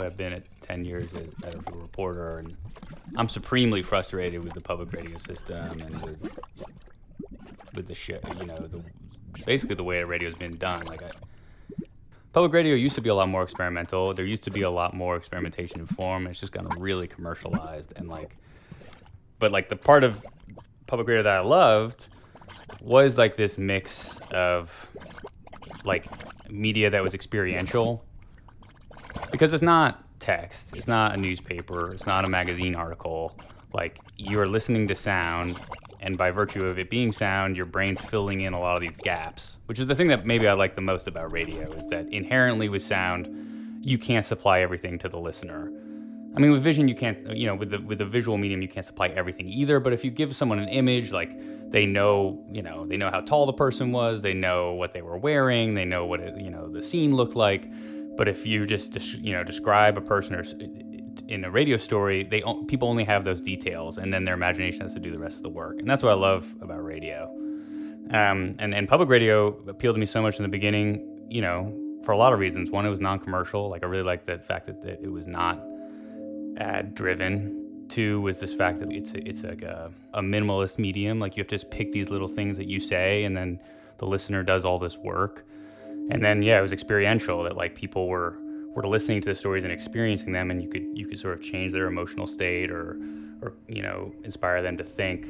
[0.00, 1.12] I've been at 10 years
[1.44, 2.56] as a reporter, and
[3.16, 6.38] I'm supremely frustrated with the public radio system and with
[7.74, 8.82] with the shit, you know, the,
[9.44, 10.84] basically the way radio's been done.
[10.86, 11.10] Like, I,
[12.32, 14.14] public radio used to be a lot more experimental.
[14.14, 16.26] There used to be a lot more experimentation in form.
[16.26, 18.36] It's just gotten really commercialized and like,
[19.38, 20.24] but like the part of
[20.86, 22.08] public radio that I loved
[22.80, 24.90] was like this mix of
[25.84, 26.06] like
[26.50, 28.04] media that was experiential
[29.30, 33.38] because it's not text, it's not a newspaper, it's not a magazine article.
[33.72, 35.58] Like you're listening to sound,
[36.00, 38.96] and by virtue of it being sound, your brain's filling in a lot of these
[38.96, 42.08] gaps, which is the thing that maybe I like the most about radio is that
[42.08, 45.70] inherently with sound, you can't supply everything to the listener.
[46.36, 48.68] I mean, with vision, you can't, you know, with the with the visual medium, you
[48.68, 49.80] can't supply everything either.
[49.80, 51.30] But if you give someone an image, like
[51.70, 55.02] they know, you know, they know how tall the person was, they know what they
[55.02, 57.64] were wearing, they know what it, you know the scene looked like.
[58.18, 60.44] But if you just, you know, describe a person or
[61.28, 64.92] in a radio story, they people only have those details, and then their imagination has
[64.94, 65.78] to do the rest of the work.
[65.78, 67.30] And that's what I love about radio.
[68.10, 71.72] Um, and and public radio appealed to me so much in the beginning, you know,
[72.04, 72.70] for a lot of reasons.
[72.70, 73.68] One, it was non-commercial.
[73.68, 75.62] Like I really liked the fact that, it was not
[76.56, 77.86] ad driven.
[77.88, 81.20] Two was this fact that it's it's like a, a minimalist medium.
[81.20, 83.60] Like you have to just pick these little things that you say, and then
[83.98, 85.44] the listener does all this work.
[86.10, 87.42] And then yeah, it was experiential.
[87.44, 88.38] That like people were
[88.74, 91.42] were listening to the stories and experiencing them, and you could you could sort of
[91.42, 92.98] change their emotional state or
[93.42, 95.26] or you know inspire them to think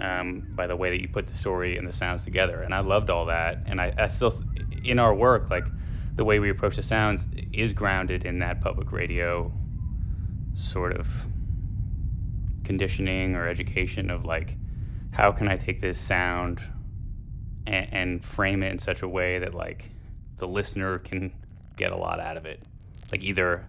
[0.00, 2.62] um, by the way that you put the story and the sounds together.
[2.62, 3.62] And I loved all that.
[3.66, 4.32] And I, I still
[4.84, 5.66] in our work like
[6.14, 9.52] the way we approach the sounds is grounded in that public radio
[10.54, 11.08] sort of
[12.64, 14.56] conditioning or education of like
[15.12, 16.60] how can I take this sound
[17.66, 19.91] and, and frame it in such a way that like
[20.42, 21.32] the listener can
[21.76, 22.60] get a lot out of it.
[23.12, 23.64] Like either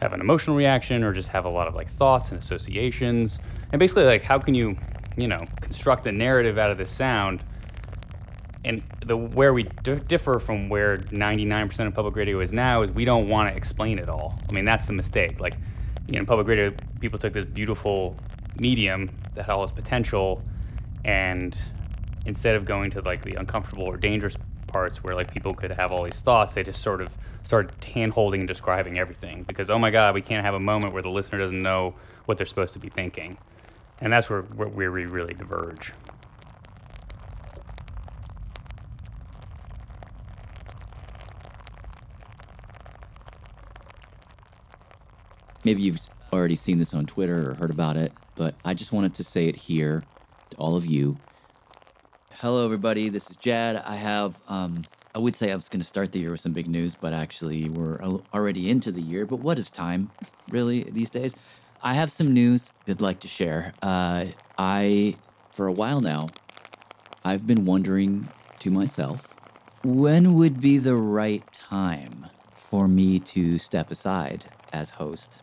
[0.00, 3.40] have an emotional reaction or just have a lot of like thoughts and associations.
[3.72, 4.76] And basically like how can you
[5.16, 7.42] you know construct a narrative out of this sound?
[8.64, 12.92] And the where we d- differ from where 99% of public radio is now is
[12.92, 14.38] we don't want to explain it all.
[14.48, 15.40] I mean that's the mistake.
[15.40, 15.56] Like
[16.06, 18.16] you know public radio people took this beautiful
[18.60, 20.40] medium that had all this potential
[21.04, 21.58] and
[22.26, 24.36] instead of going to like the uncomfortable or dangerous
[24.72, 27.08] parts where like people could have all these thoughts they just sort of
[27.42, 30.92] started hand holding and describing everything because oh my god we can't have a moment
[30.92, 31.94] where the listener doesn't know
[32.26, 33.36] what they're supposed to be thinking
[34.00, 35.92] and that's where, where, where we really diverge
[45.64, 46.00] Maybe you've
[46.32, 49.46] already seen this on Twitter or heard about it, but I just wanted to say
[49.46, 50.02] it here
[50.50, 51.18] to all of you.
[52.42, 53.08] Hello, everybody.
[53.08, 53.76] This is Jad.
[53.76, 56.50] I have, um, I would say I was going to start the year with some
[56.50, 58.02] big news, but actually we're
[58.34, 59.26] already into the year.
[59.26, 60.10] But what is time,
[60.50, 61.36] really, these days?
[61.84, 63.74] I have some news I'd like to share.
[63.80, 64.24] Uh,
[64.58, 65.14] I,
[65.52, 66.30] for a while now,
[67.24, 68.28] I've been wondering
[68.58, 69.32] to myself,
[69.84, 72.26] when would be the right time
[72.56, 75.42] for me to step aside as host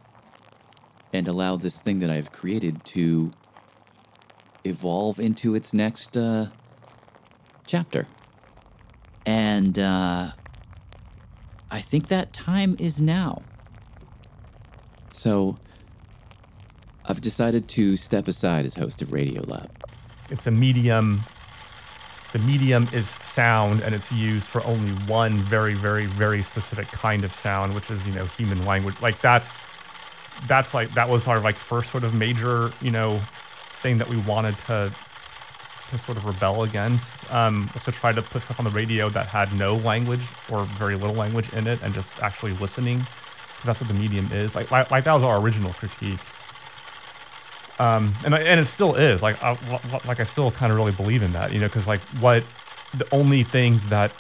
[1.14, 3.32] and allow this thing that I've created to
[4.66, 6.48] evolve into its next uh,
[7.70, 8.08] chapter.
[9.28, 10.32] And uh,
[11.70, 13.44] I think that time is now.
[15.12, 15.58] So
[17.06, 19.70] I've decided to step aside as host of Radiolab.
[20.32, 21.22] It's a medium.
[22.34, 27.24] The medium is sound, and it's used for only one very, very, very specific kind
[27.24, 28.96] of sound, which is you know human language.
[29.02, 29.60] Like that's
[30.48, 33.18] that's like that was our like first sort of major you know
[33.82, 34.94] thing that we wanted to
[35.90, 39.10] to sort of rebel against um, was to try to put stuff on the radio
[39.10, 43.06] that had no language or very little language in it, and just actually listening.
[43.66, 44.56] That's what the medium is.
[44.56, 46.20] Like, like, like that was our original critique.
[47.80, 49.58] Um, and and it still is like I,
[50.06, 52.44] like I still kind of really believe in that, you know, because like what
[52.94, 54.14] the only things that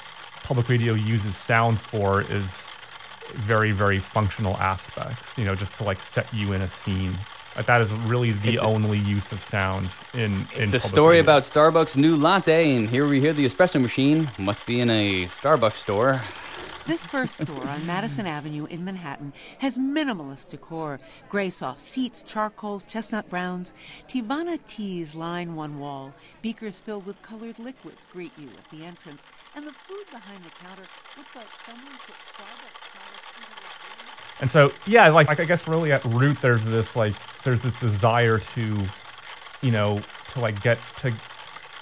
[0.43, 2.65] public radio uses sound for is
[3.33, 7.13] very very functional aspects, you know, just to like set you in a scene.
[7.55, 10.73] Like that is really the It's a- only use of sound in in.
[10.73, 11.23] It's a story radio.
[11.23, 15.25] about Starbucks' new latte, and here we hear the espresso machine must be in a
[15.25, 16.21] Starbucks store.
[16.87, 22.83] This first store on Madison Avenue in Manhattan has minimalist decor gray soft seats, charcoals,
[22.83, 23.73] chestnut browns.
[24.09, 26.13] Teavana Teas line one wall.
[26.41, 29.21] Beakers filled with colored liquids greet you at the entrance.
[29.55, 30.87] And the food behind the counter
[31.17, 32.88] looks like someone put Starbucks products into a
[34.41, 37.13] And so, yeah, like, like I guess really at root, there's this like,
[37.43, 38.85] there's this desire to,
[39.61, 39.99] you know,
[40.33, 41.13] to like get to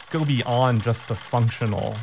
[0.10, 1.96] go beyond just the functional.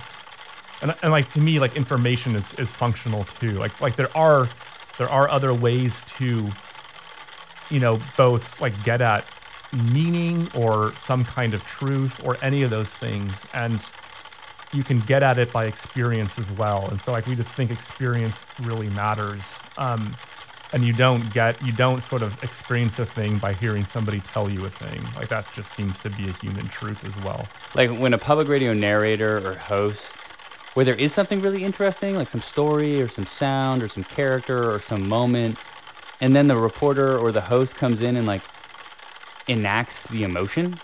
[0.82, 3.52] And, and like to me, like information is, is functional too.
[3.52, 4.48] Like like there are
[4.98, 6.48] there are other ways to,
[7.70, 9.24] you know, both like get at
[9.92, 13.32] meaning or some kind of truth or any of those things.
[13.55, 13.84] And
[14.72, 16.88] you can get at it by experience as well.
[16.90, 19.42] And so like we just think experience really matters.
[19.78, 20.14] Um,
[20.75, 24.51] and you don't get you don't sort of experience a thing by hearing somebody tell
[24.51, 25.01] you a thing.
[25.14, 27.47] Like that just seems to be a human truth as well.
[27.77, 30.03] Like when a public radio narrator or host,
[30.75, 34.68] where there is something really interesting, like some story or some sound or some character
[34.75, 35.59] or some moment,
[36.20, 38.43] and then the reporter or the host comes in and like
[39.47, 40.75] enacts the emotion, and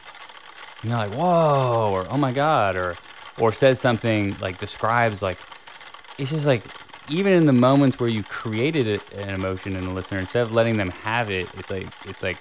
[0.84, 2.94] you're like, whoa, or oh my god, or
[3.40, 5.38] or says something like describes like
[6.16, 6.62] it's just like
[7.10, 10.52] even in the moments where you created a, an emotion in the listener, instead of
[10.52, 12.38] letting them have it, it's like it's like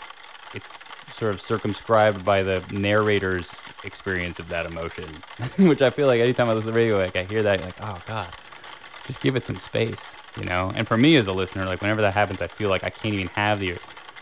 [0.54, 0.68] it's
[1.14, 3.52] sort of circumscribed by the narrator's
[3.84, 5.06] experience of that emotion,
[5.58, 8.02] which I feel like anytime I listen to radio, like I hear that, like oh
[8.06, 8.30] god,
[9.08, 10.72] just give it some space, you know.
[10.76, 13.16] And for me as a listener, like whenever that happens, I feel like I can't
[13.16, 13.78] even have the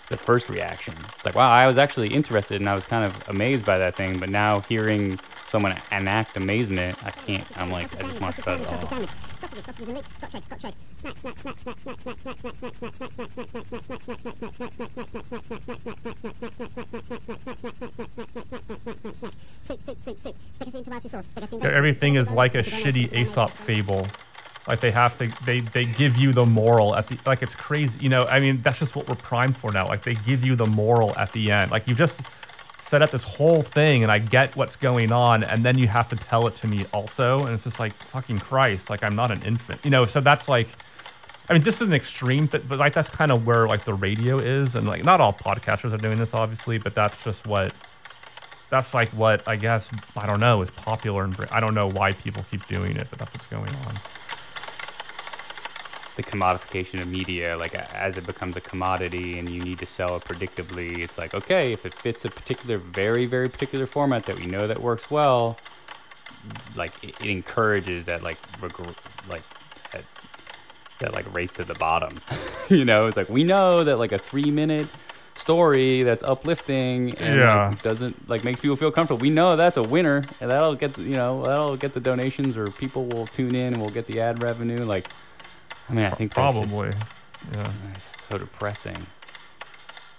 [0.10, 0.94] the first reaction.
[1.16, 3.96] It's like wow, I was actually interested and I was kind of amazed by that
[3.96, 7.46] thing, but now hearing someone enact amazement, I can't.
[7.58, 9.27] I'm like I just want to shut it off.
[9.40, 11.80] Sausages, sausages and scotch egg, scotch egg, soup, soup, soup, soup,
[20.54, 24.08] spaghetti and tomato sauce, spaghetti and Everything is like a shitty Aesop fable.
[24.68, 27.98] Like they have to, they they give you the moral at the like it's crazy.
[28.02, 29.88] You know, I mean that's just what we're primed for now.
[29.88, 31.72] Like they give you the moral at the end.
[31.72, 32.22] Like you just
[32.88, 36.08] set up this whole thing and I get what's going on and then you have
[36.08, 39.30] to tell it to me also and it's just like fucking Christ like I'm not
[39.30, 40.06] an infant you know?
[40.06, 40.70] So that's like
[41.50, 43.94] I mean this is an extreme but, but like that's kind of where like the
[43.94, 47.74] radio is and like not all podcasters are doing this obviously but that's just what
[48.70, 52.14] that's like what I guess I don't know is popular and I don't know why
[52.14, 54.00] people keep doing it but that's what's going on
[56.18, 60.16] the commodification of media like as it becomes a commodity and you need to sell
[60.18, 64.36] it predictably it's like okay if it fits a particular very very particular format that
[64.38, 65.58] we know that works well
[66.76, 68.74] like it, it encourages that like reg-
[69.30, 69.44] like
[69.94, 70.04] that,
[71.00, 72.20] that like race to the bottom
[72.70, 74.88] you know it's like we know that like a three minute
[75.36, 77.70] story that's uplifting and Yeah.
[77.70, 80.94] like, doesn't like makes people feel comfortable we know that's a winner and that'll get
[80.96, 84.08] the, you know that'll get the donations or people will tune in and we'll get
[84.08, 85.08] the ad revenue like
[85.90, 86.94] I mean, I think that's just- Probably.
[87.54, 87.72] Yeah.
[87.94, 89.08] It's so depressing.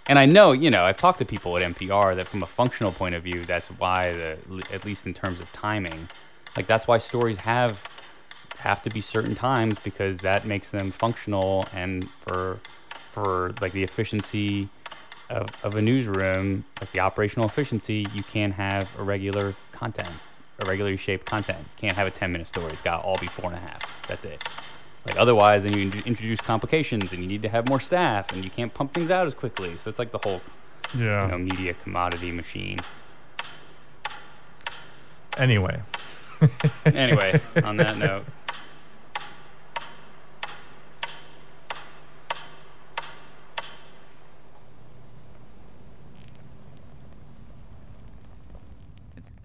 [0.07, 2.93] And I know, you know, I've talked to people at NPR that from a functional
[2.93, 4.39] point of view, that's why the
[4.73, 6.09] at least in terms of timing,
[6.57, 7.83] like that's why stories have
[8.59, 12.59] have to be certain times because that makes them functional and for
[13.13, 14.69] for like the efficiency
[15.29, 20.09] of, of a newsroom, like the operational efficiency, you can't have irregular content,
[20.63, 21.59] irregularly shaped content.
[21.59, 22.73] You can't have a 10 minute story.
[22.73, 24.09] It's got to all be four and a half.
[24.09, 24.43] That's it.
[25.09, 28.51] Like otherwise, then you introduce complications, and you need to have more staff, and you
[28.51, 29.75] can't pump things out as quickly.
[29.79, 30.43] So it's like the whole,
[30.97, 31.25] Yeah.
[31.25, 32.79] you know, media commodity machine.
[35.37, 35.81] Anyway.
[36.87, 38.25] Anyway, on that note.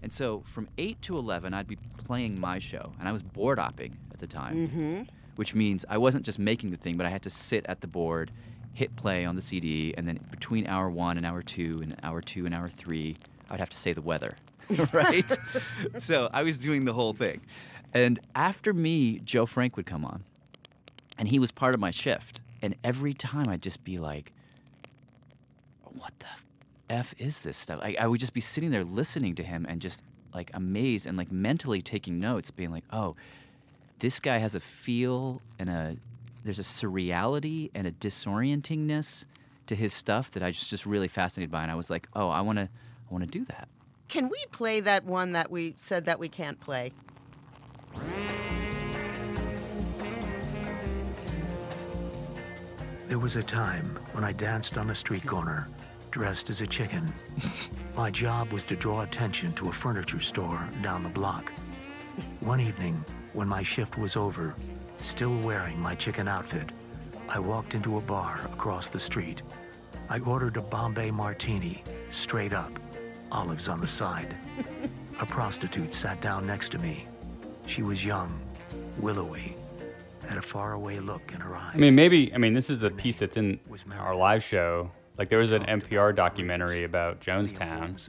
[0.02, 2.92] And so from 8 to 11, I'd be playing my show.
[3.00, 5.08] And I was board opping at the time, Mhm.
[5.36, 7.88] Which means I wasn't just making the thing, but I had to sit at the
[7.88, 8.32] board,
[8.74, 12.22] hit play on the CD, and then between hour one and hour two, and hour
[12.22, 13.16] two and hour three,
[13.50, 14.36] I'd have to say the weather,
[14.94, 15.38] right?
[16.00, 17.42] so I was doing the whole thing.
[17.94, 20.24] And after me, Joe Frank would come on,
[21.18, 22.40] and he was part of my shift.
[22.62, 24.32] And every time I'd just be like,
[25.84, 26.26] what the
[26.90, 27.80] f is this stuff?
[27.84, 30.04] I, I would just be sitting there listening to him and just
[30.34, 33.16] like amazed and like mentally taking notes, being like, oh,
[34.04, 35.96] this guy has a feel and a
[36.44, 39.24] there's a surreality and a disorientingness
[39.66, 42.28] to his stuff that I was just really fascinated by, and I was like, oh,
[42.28, 43.70] I want to I want to do that.
[44.10, 46.92] Can we play that one that we said that we can't play?
[53.08, 55.70] There was a time when I danced on a street corner,
[56.12, 57.14] dressed as a chicken.
[57.96, 61.54] My job was to draw attention to a furniture store down the block.
[62.42, 64.56] One evening, when my shift was over,
[65.04, 66.70] Still wearing my chicken outfit,
[67.28, 69.42] I walked into a bar across the street.
[70.08, 72.72] I ordered a Bombay martini, straight up,
[73.30, 74.34] olives on the side.
[75.20, 77.06] A prostitute sat down next to me.
[77.68, 78.40] She was young,
[78.98, 79.58] willowy,
[80.26, 81.74] had a faraway look in her eyes.
[81.74, 82.34] I mean, maybe.
[82.34, 83.60] I mean, this is a piece that's in
[83.92, 84.90] our live show.
[85.18, 88.00] Like there was an NPR documentary about Jonestown.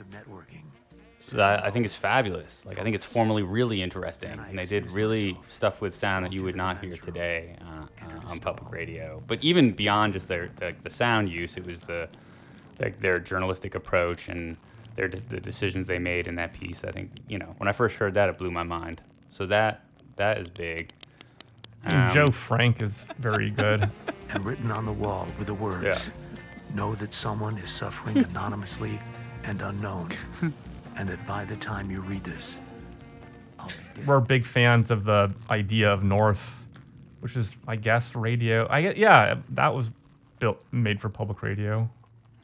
[1.25, 2.67] So that I think is fabulous.
[2.67, 6.33] Like I think it's formally really interesting, and they did really stuff with sound that
[6.35, 9.23] you would not hear today uh, uh, on public radio.
[9.27, 12.09] But even beyond just their like the sound use, it was the
[12.79, 14.59] like their journalistic approach and
[14.97, 16.85] their the decisions they made in that piece.
[16.85, 19.01] I think you know when I first heard that, it blew my mind.
[19.31, 19.83] So that
[20.17, 20.91] that is big.
[21.85, 23.91] And Um, Joe Frank is very good.
[24.29, 26.11] and written on the wall were the words
[26.75, 28.99] Know that someone is suffering anonymously
[29.45, 30.11] and unknown,
[30.97, 32.59] and that by the time you read this,
[34.07, 36.53] We're big fans of the idea of North,
[37.21, 38.67] which is, I guess, radio.
[38.69, 39.91] I get, yeah, that was
[40.39, 41.89] built made for public radio.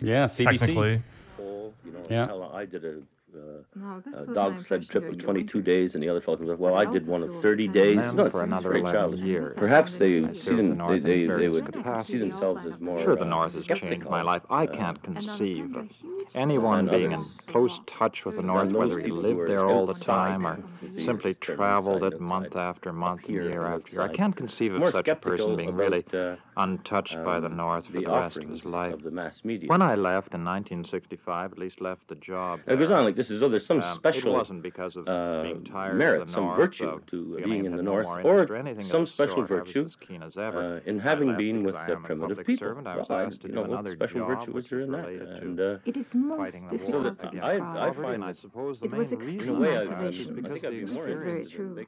[0.01, 0.45] Yeah, CBC.
[0.59, 1.03] Technically.
[1.37, 2.33] Paul, you know, Yeah.
[2.57, 2.97] I did a,
[3.35, 5.11] uh, No, this a was my dog sled impression trip here.
[5.11, 7.23] of You 22 days, and the other fellow comes up, well, I I did one
[7.23, 7.97] of 30 over days.
[7.97, 9.21] Canada No, for it's, another it's very 11 childish.
[9.21, 9.57] years.
[9.57, 11.65] Perhaps they I see served the them, they, they, they would
[12.05, 14.43] see themselves as more Sure, the uh, North has changed skeptical, my life.
[14.51, 15.91] I uh, can't and conceive of And
[16.35, 17.29] anyone being in others.
[17.47, 19.87] close touch with the And North, those whether he people who lived are there all
[19.87, 23.31] the outside time or the simply external traveled side, it month outside, after month and
[23.31, 24.01] here year after year.
[24.03, 27.23] I outside, can't conceive more of such a person skeptical being really about, uh, untouched
[27.25, 28.95] by the um, North for the the rest of his life.
[28.95, 29.69] of the mass media.
[29.69, 32.61] When I left in 1965, at least left the job.
[32.67, 34.97] It goes there, on like this is oh, there's some um, special It wasn't because
[34.97, 38.45] of uh, being tired merit, of some North, virtue to being in the North, more
[38.45, 39.51] or anything some special sort.
[39.51, 40.61] I was virtue as keen as ever.
[40.87, 42.67] uh, in having been with the primitive people.
[42.67, 42.87] servant.
[42.87, 44.93] I was Well, I- asked to you know, what special virtue which was there in
[44.93, 45.09] that?
[45.45, 47.77] And uh, It is most fighting the war so difficult that to I, describe.
[47.77, 50.47] I find I suppose the It was extreme in a reason way, I, I, isolation.
[50.47, 51.87] I think I'd be This is very true.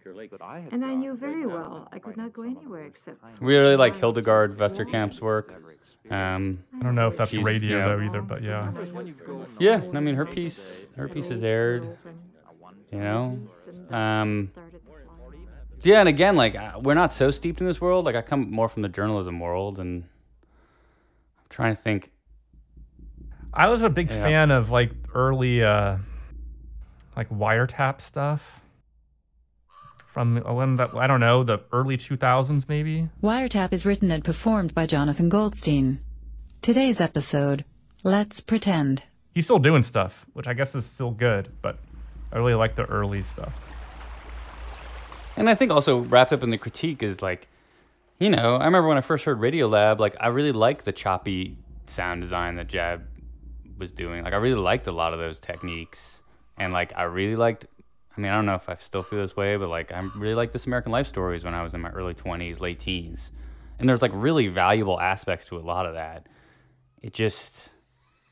[0.75, 4.59] And I knew very well I could not go anywhere except We really like Hildegard
[4.59, 5.47] Westerkamp's work.
[6.13, 8.71] Um, I don't know if that's radio know- though either, but yeah.
[9.59, 11.97] Yeah, I mean her piece, her piece is aired.
[12.91, 13.39] You know,
[13.91, 14.51] um,
[15.81, 18.05] yeah, and again, like uh, we're not so steeped in this world.
[18.05, 22.11] Like I come more from the journalism world, and I'm trying to think.
[23.55, 24.23] I was a big Yeah.
[24.23, 25.97] fan of like early, uh,
[27.17, 28.62] like wiretap stuff
[30.13, 33.09] from when that I don't know the early 2000s maybe.
[33.23, 36.01] Wiretap is written and performed by Jonathan Goldstein.
[36.61, 37.65] Today's episode
[38.05, 39.03] Let's Pretend.
[39.35, 41.79] He's still doing stuff, which I guess is still good, but
[42.31, 43.55] I really like the early stuff.
[45.37, 47.49] And I think also wrapped up in the critique is like,
[48.19, 51.57] you know, I remember when I first heard Radiolab, like I really liked the choppy
[51.87, 53.07] sound design that Jad
[53.79, 54.25] was doing.
[54.25, 56.23] Like I really liked a lot of those techniques,
[56.59, 57.67] and like I really liked.
[58.17, 60.35] I mean, I don't know if I still feel this way, but like I really
[60.35, 63.31] like this American Life stories when I was in my early twenties, late teens,
[63.79, 66.27] and there's like really valuable aspects to a lot of that.
[67.01, 67.71] It just,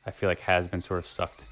[0.05, 1.45] I feel like has been sort of sucked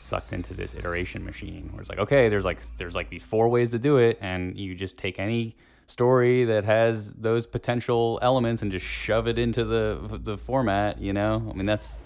[0.00, 3.48] sucked into this iteration machine where it's like okay there's like there's like these four
[3.48, 5.54] ways to do it and you just take any
[5.86, 11.12] story that has those potential elements and just shove it into the the format you
[11.12, 11.98] know i mean that's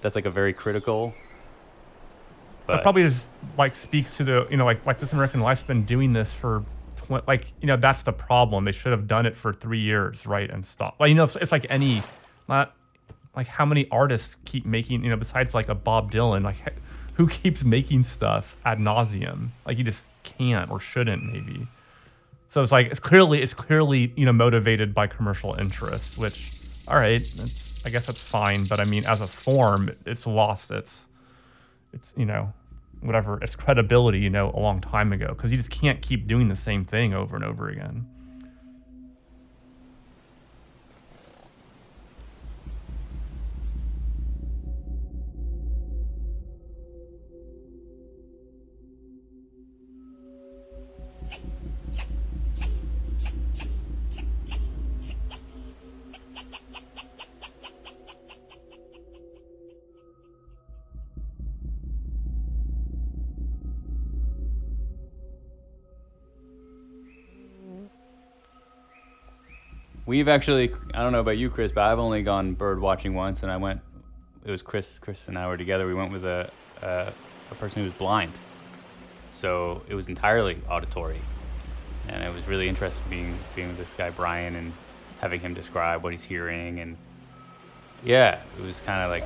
[0.00, 1.12] that's like a very critical
[2.70, 5.84] That probably just like speaks to the you know like like this American Life's been
[5.84, 6.64] doing this for
[6.96, 8.64] tw- like you know that's the problem.
[8.64, 10.96] They should have done it for three years, right, and stop.
[10.98, 12.02] Like you know it's, it's like any
[12.48, 12.74] not
[13.36, 16.56] like how many artists keep making you know besides like a Bob Dylan like
[17.14, 21.66] who keeps making stuff ad nauseum like you just can't or shouldn't maybe.
[22.48, 26.52] So it's like it's clearly it's clearly you know motivated by commercial interest, which
[26.88, 27.22] all right,
[27.84, 28.64] I guess that's fine.
[28.64, 31.04] But I mean, as a form, it's lost its
[31.92, 32.52] it's you know
[33.00, 36.48] whatever its credibility you know a long time ago because you just can't keep doing
[36.48, 38.06] the same thing over and over again.
[70.10, 73.44] We've actually i don't know about you chris but i've only gone bird watching once
[73.44, 73.80] and i went
[74.44, 76.50] it was chris chris and i were together we went with a
[76.82, 77.12] a,
[77.52, 78.32] a person who was blind
[79.30, 81.20] so it was entirely auditory
[82.08, 84.72] and it was really interesting being being with this guy brian and
[85.20, 86.96] having him describe what he's hearing and
[88.02, 89.24] yeah it was kind of like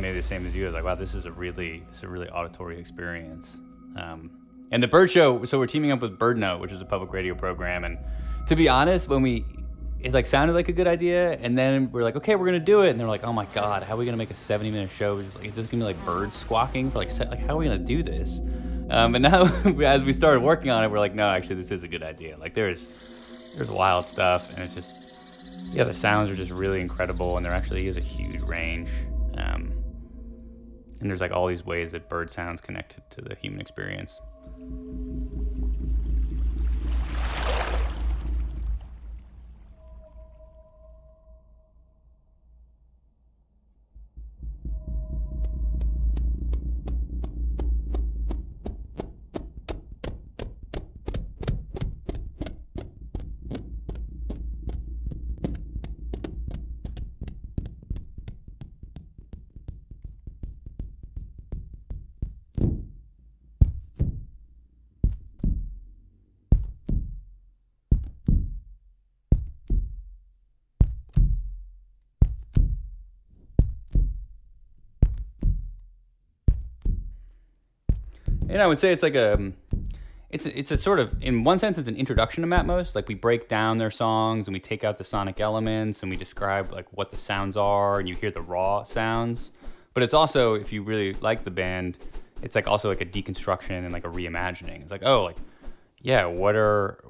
[0.00, 0.62] maybe the same as you.
[0.64, 3.56] I was like, wow, this is a really, this is a really auditory experience.
[3.96, 4.30] Um,
[4.70, 7.34] And the Bird Show, so we're teaming up with BirdNote, which is a public radio
[7.34, 7.84] program.
[7.84, 7.98] And
[8.46, 9.44] to be honest, when we,
[10.00, 12.82] it like sounded like a good idea, and then we're like, okay, we're gonna do
[12.82, 14.90] it, and they're like, oh my god, how are we gonna make a 70 minute
[14.90, 15.18] show?
[15.18, 17.66] It's like, is this gonna be like birds squawking for like, like how are we
[17.66, 18.40] gonna do this?
[18.90, 19.44] Um, and now,
[19.84, 22.36] as we started working on it, we're like, no, actually, this is a good idea.
[22.36, 24.96] Like there's, there's wild stuff, and it's just,
[25.72, 28.90] yeah, the sounds are just really incredible, and there actually is a huge range.
[29.36, 29.72] Um,
[31.00, 34.20] and there's like all these ways that bird sounds connected to the human experience.
[78.52, 79.54] And I would say it's like a, um,
[80.28, 82.94] it's a, it's a sort of in one sense it's an introduction to Matmos.
[82.94, 86.18] Like we break down their songs and we take out the sonic elements and we
[86.18, 89.52] describe like what the sounds are and you hear the raw sounds.
[89.94, 91.96] But it's also if you really like the band,
[92.42, 94.82] it's like also like a deconstruction and like a reimagining.
[94.82, 95.38] It's like oh like
[96.02, 97.02] yeah what are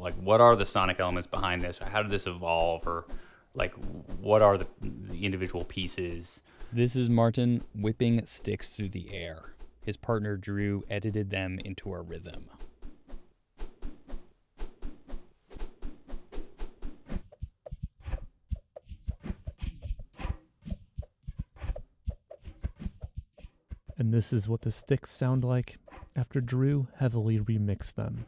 [0.00, 1.78] like what are the sonic elements behind this?
[1.78, 3.06] How did this evolve or
[3.54, 3.72] like
[4.20, 6.42] what are the, the individual pieces?
[6.72, 9.54] This is Martin whipping sticks through the air.
[9.88, 12.50] His partner Drew edited them into a rhythm.
[23.96, 25.78] And this is what the sticks sound like
[26.14, 28.26] after Drew heavily remixed them.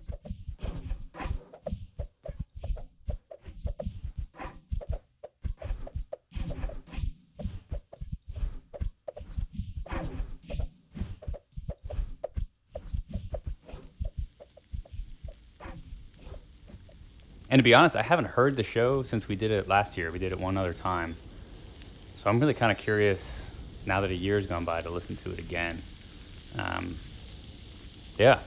[17.60, 20.10] To be honest, I haven't heard the show since we did it last year.
[20.10, 21.14] We did it one other time.
[22.16, 25.30] So I'm really kind of curious now that a year's gone by to listen to
[25.30, 25.76] it again.
[26.58, 26.86] Um,
[28.16, 28.38] yeah.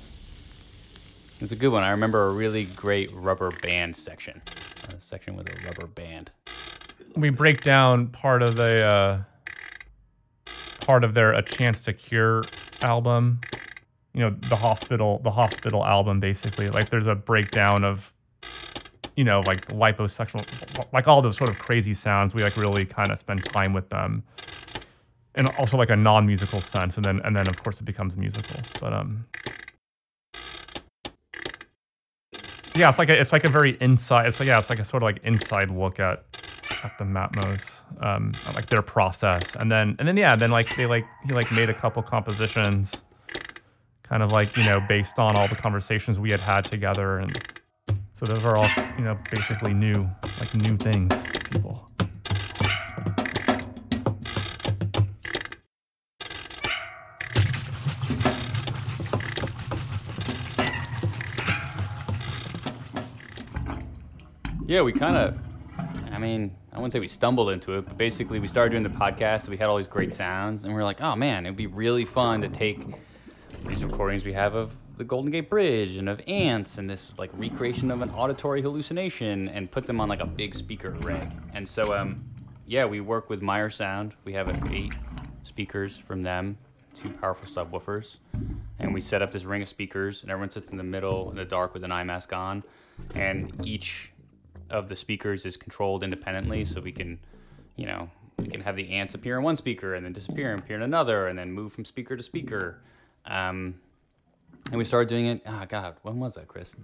[1.41, 1.83] It's a good one.
[1.83, 4.41] I remember a really great rubber band section.
[4.89, 6.31] A section with a rubber band.
[7.15, 9.21] We break down part of the uh,
[10.85, 12.45] part of their A Chance to Cure
[12.81, 13.41] album.
[14.13, 16.69] You know, the hospital the hospital album basically.
[16.69, 18.11] Like there's a breakdown of
[19.15, 20.43] you know, like liposexual,
[20.91, 22.33] like all those sort of crazy sounds.
[22.33, 24.23] We like really kind of spend time with them,
[25.35, 28.57] and also like a non-musical sense, and then and then of course it becomes musical.
[28.79, 29.25] But um,
[32.75, 34.27] yeah, it's like a, it's like a very inside.
[34.27, 36.23] It's like yeah, it's like a sort of like inside look at
[36.83, 40.87] at the Matmos, um, like their process, and then and then yeah, then like they
[40.87, 43.03] like he like made a couple compositions,
[44.01, 47.37] kind of like you know based on all the conversations we had had together and.
[48.15, 50.09] So those are all, you know, basically new,
[50.39, 51.11] like new things,
[51.51, 51.89] people.
[64.65, 65.37] Yeah, we kind of,
[66.11, 68.89] I mean, I wouldn't say we stumbled into it, but basically we started doing the
[68.89, 69.49] podcast.
[69.49, 72.05] We had all these great sounds, and we are like, oh man, it'd be really
[72.05, 72.79] fun to take
[73.67, 77.31] these recordings we have of the Golden Gate Bridge and of ants and this like
[77.33, 81.29] recreation of an auditory hallucination and put them on like a big speaker array.
[81.53, 82.23] And so, um,
[82.67, 84.13] yeah, we work with Meyer Sound.
[84.23, 84.93] We have eight
[85.43, 86.57] speakers from them,
[86.93, 88.19] two powerful subwoofers,
[88.79, 91.35] and we set up this ring of speakers, and everyone sits in the middle in
[91.35, 92.63] the dark with an eye mask on,
[93.15, 94.11] and each
[94.69, 97.19] of the speakers is controlled independently, so we can,
[97.75, 100.61] you know, we can have the ants appear in one speaker and then disappear and
[100.61, 102.79] appear in another, and then move from speaker to speaker.
[103.25, 103.75] Um,
[104.67, 105.41] and we started doing it.
[105.45, 106.75] Oh God, when was that, Chris?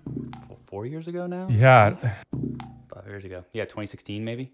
[0.48, 1.48] Four, four years ago now.
[1.50, 1.96] Yeah.
[2.94, 3.44] Five years ago.
[3.54, 4.52] Yeah, 2016 maybe.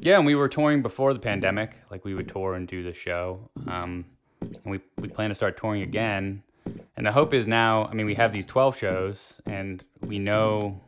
[0.00, 1.76] Yeah, and we were touring before the pandemic.
[1.90, 3.50] Like we would tour and do the show.
[3.66, 4.04] Um,
[4.40, 6.42] and we we plan to start touring again.
[6.96, 7.86] And the hope is now.
[7.86, 10.80] I mean, we have these 12 shows, and we know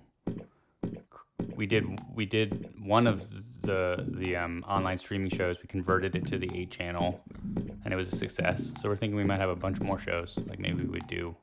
[1.54, 1.84] we did
[2.14, 3.26] we did one of
[3.68, 5.56] the the um, online streaming shows.
[5.60, 7.20] We converted it to the eight channel,
[7.84, 8.72] and it was a success.
[8.80, 10.38] So we're thinking we might have a bunch more shows.
[10.46, 11.36] Like maybe we would do,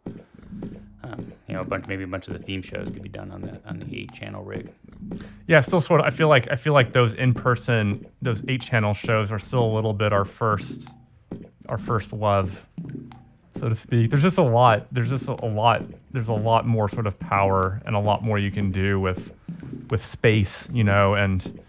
[1.03, 3.32] um, you know, a bunch maybe a bunch of the theme shows could be done
[3.32, 4.73] on the on the eight channel rig.
[5.47, 6.07] Yeah, still sort of.
[6.07, 9.63] I feel like I feel like those in person, those eight channel shows are still
[9.63, 10.89] a little bit our first,
[11.69, 12.65] our first love.
[13.59, 14.09] so to speak.
[14.09, 14.88] There's just a lot.
[14.91, 15.84] There's just a, a lot.
[16.11, 19.32] There's a lot more sort of power and a lot more you can do with
[19.91, 21.61] with space, you know, and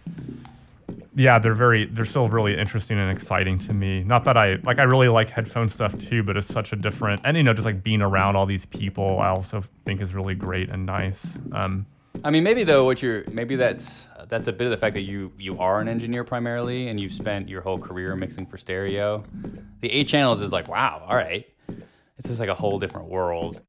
[1.16, 4.04] yeah, they're very they're still really interesting and exciting to me.
[4.04, 7.22] Not that I like I really like headphone stuff too, but it's such a different
[7.24, 10.34] and you know just like being around all these people I also think is really
[10.34, 11.38] great and nice.
[11.52, 11.86] Um,
[12.22, 15.02] I mean, maybe though, what you're maybe that's that's a bit of the fact that
[15.02, 19.24] you you are an engineer primarily, and you've spent your whole career mixing for stereo.
[19.80, 21.46] The eight channels is like, wow, all right,
[22.18, 23.62] it's just like a whole different world.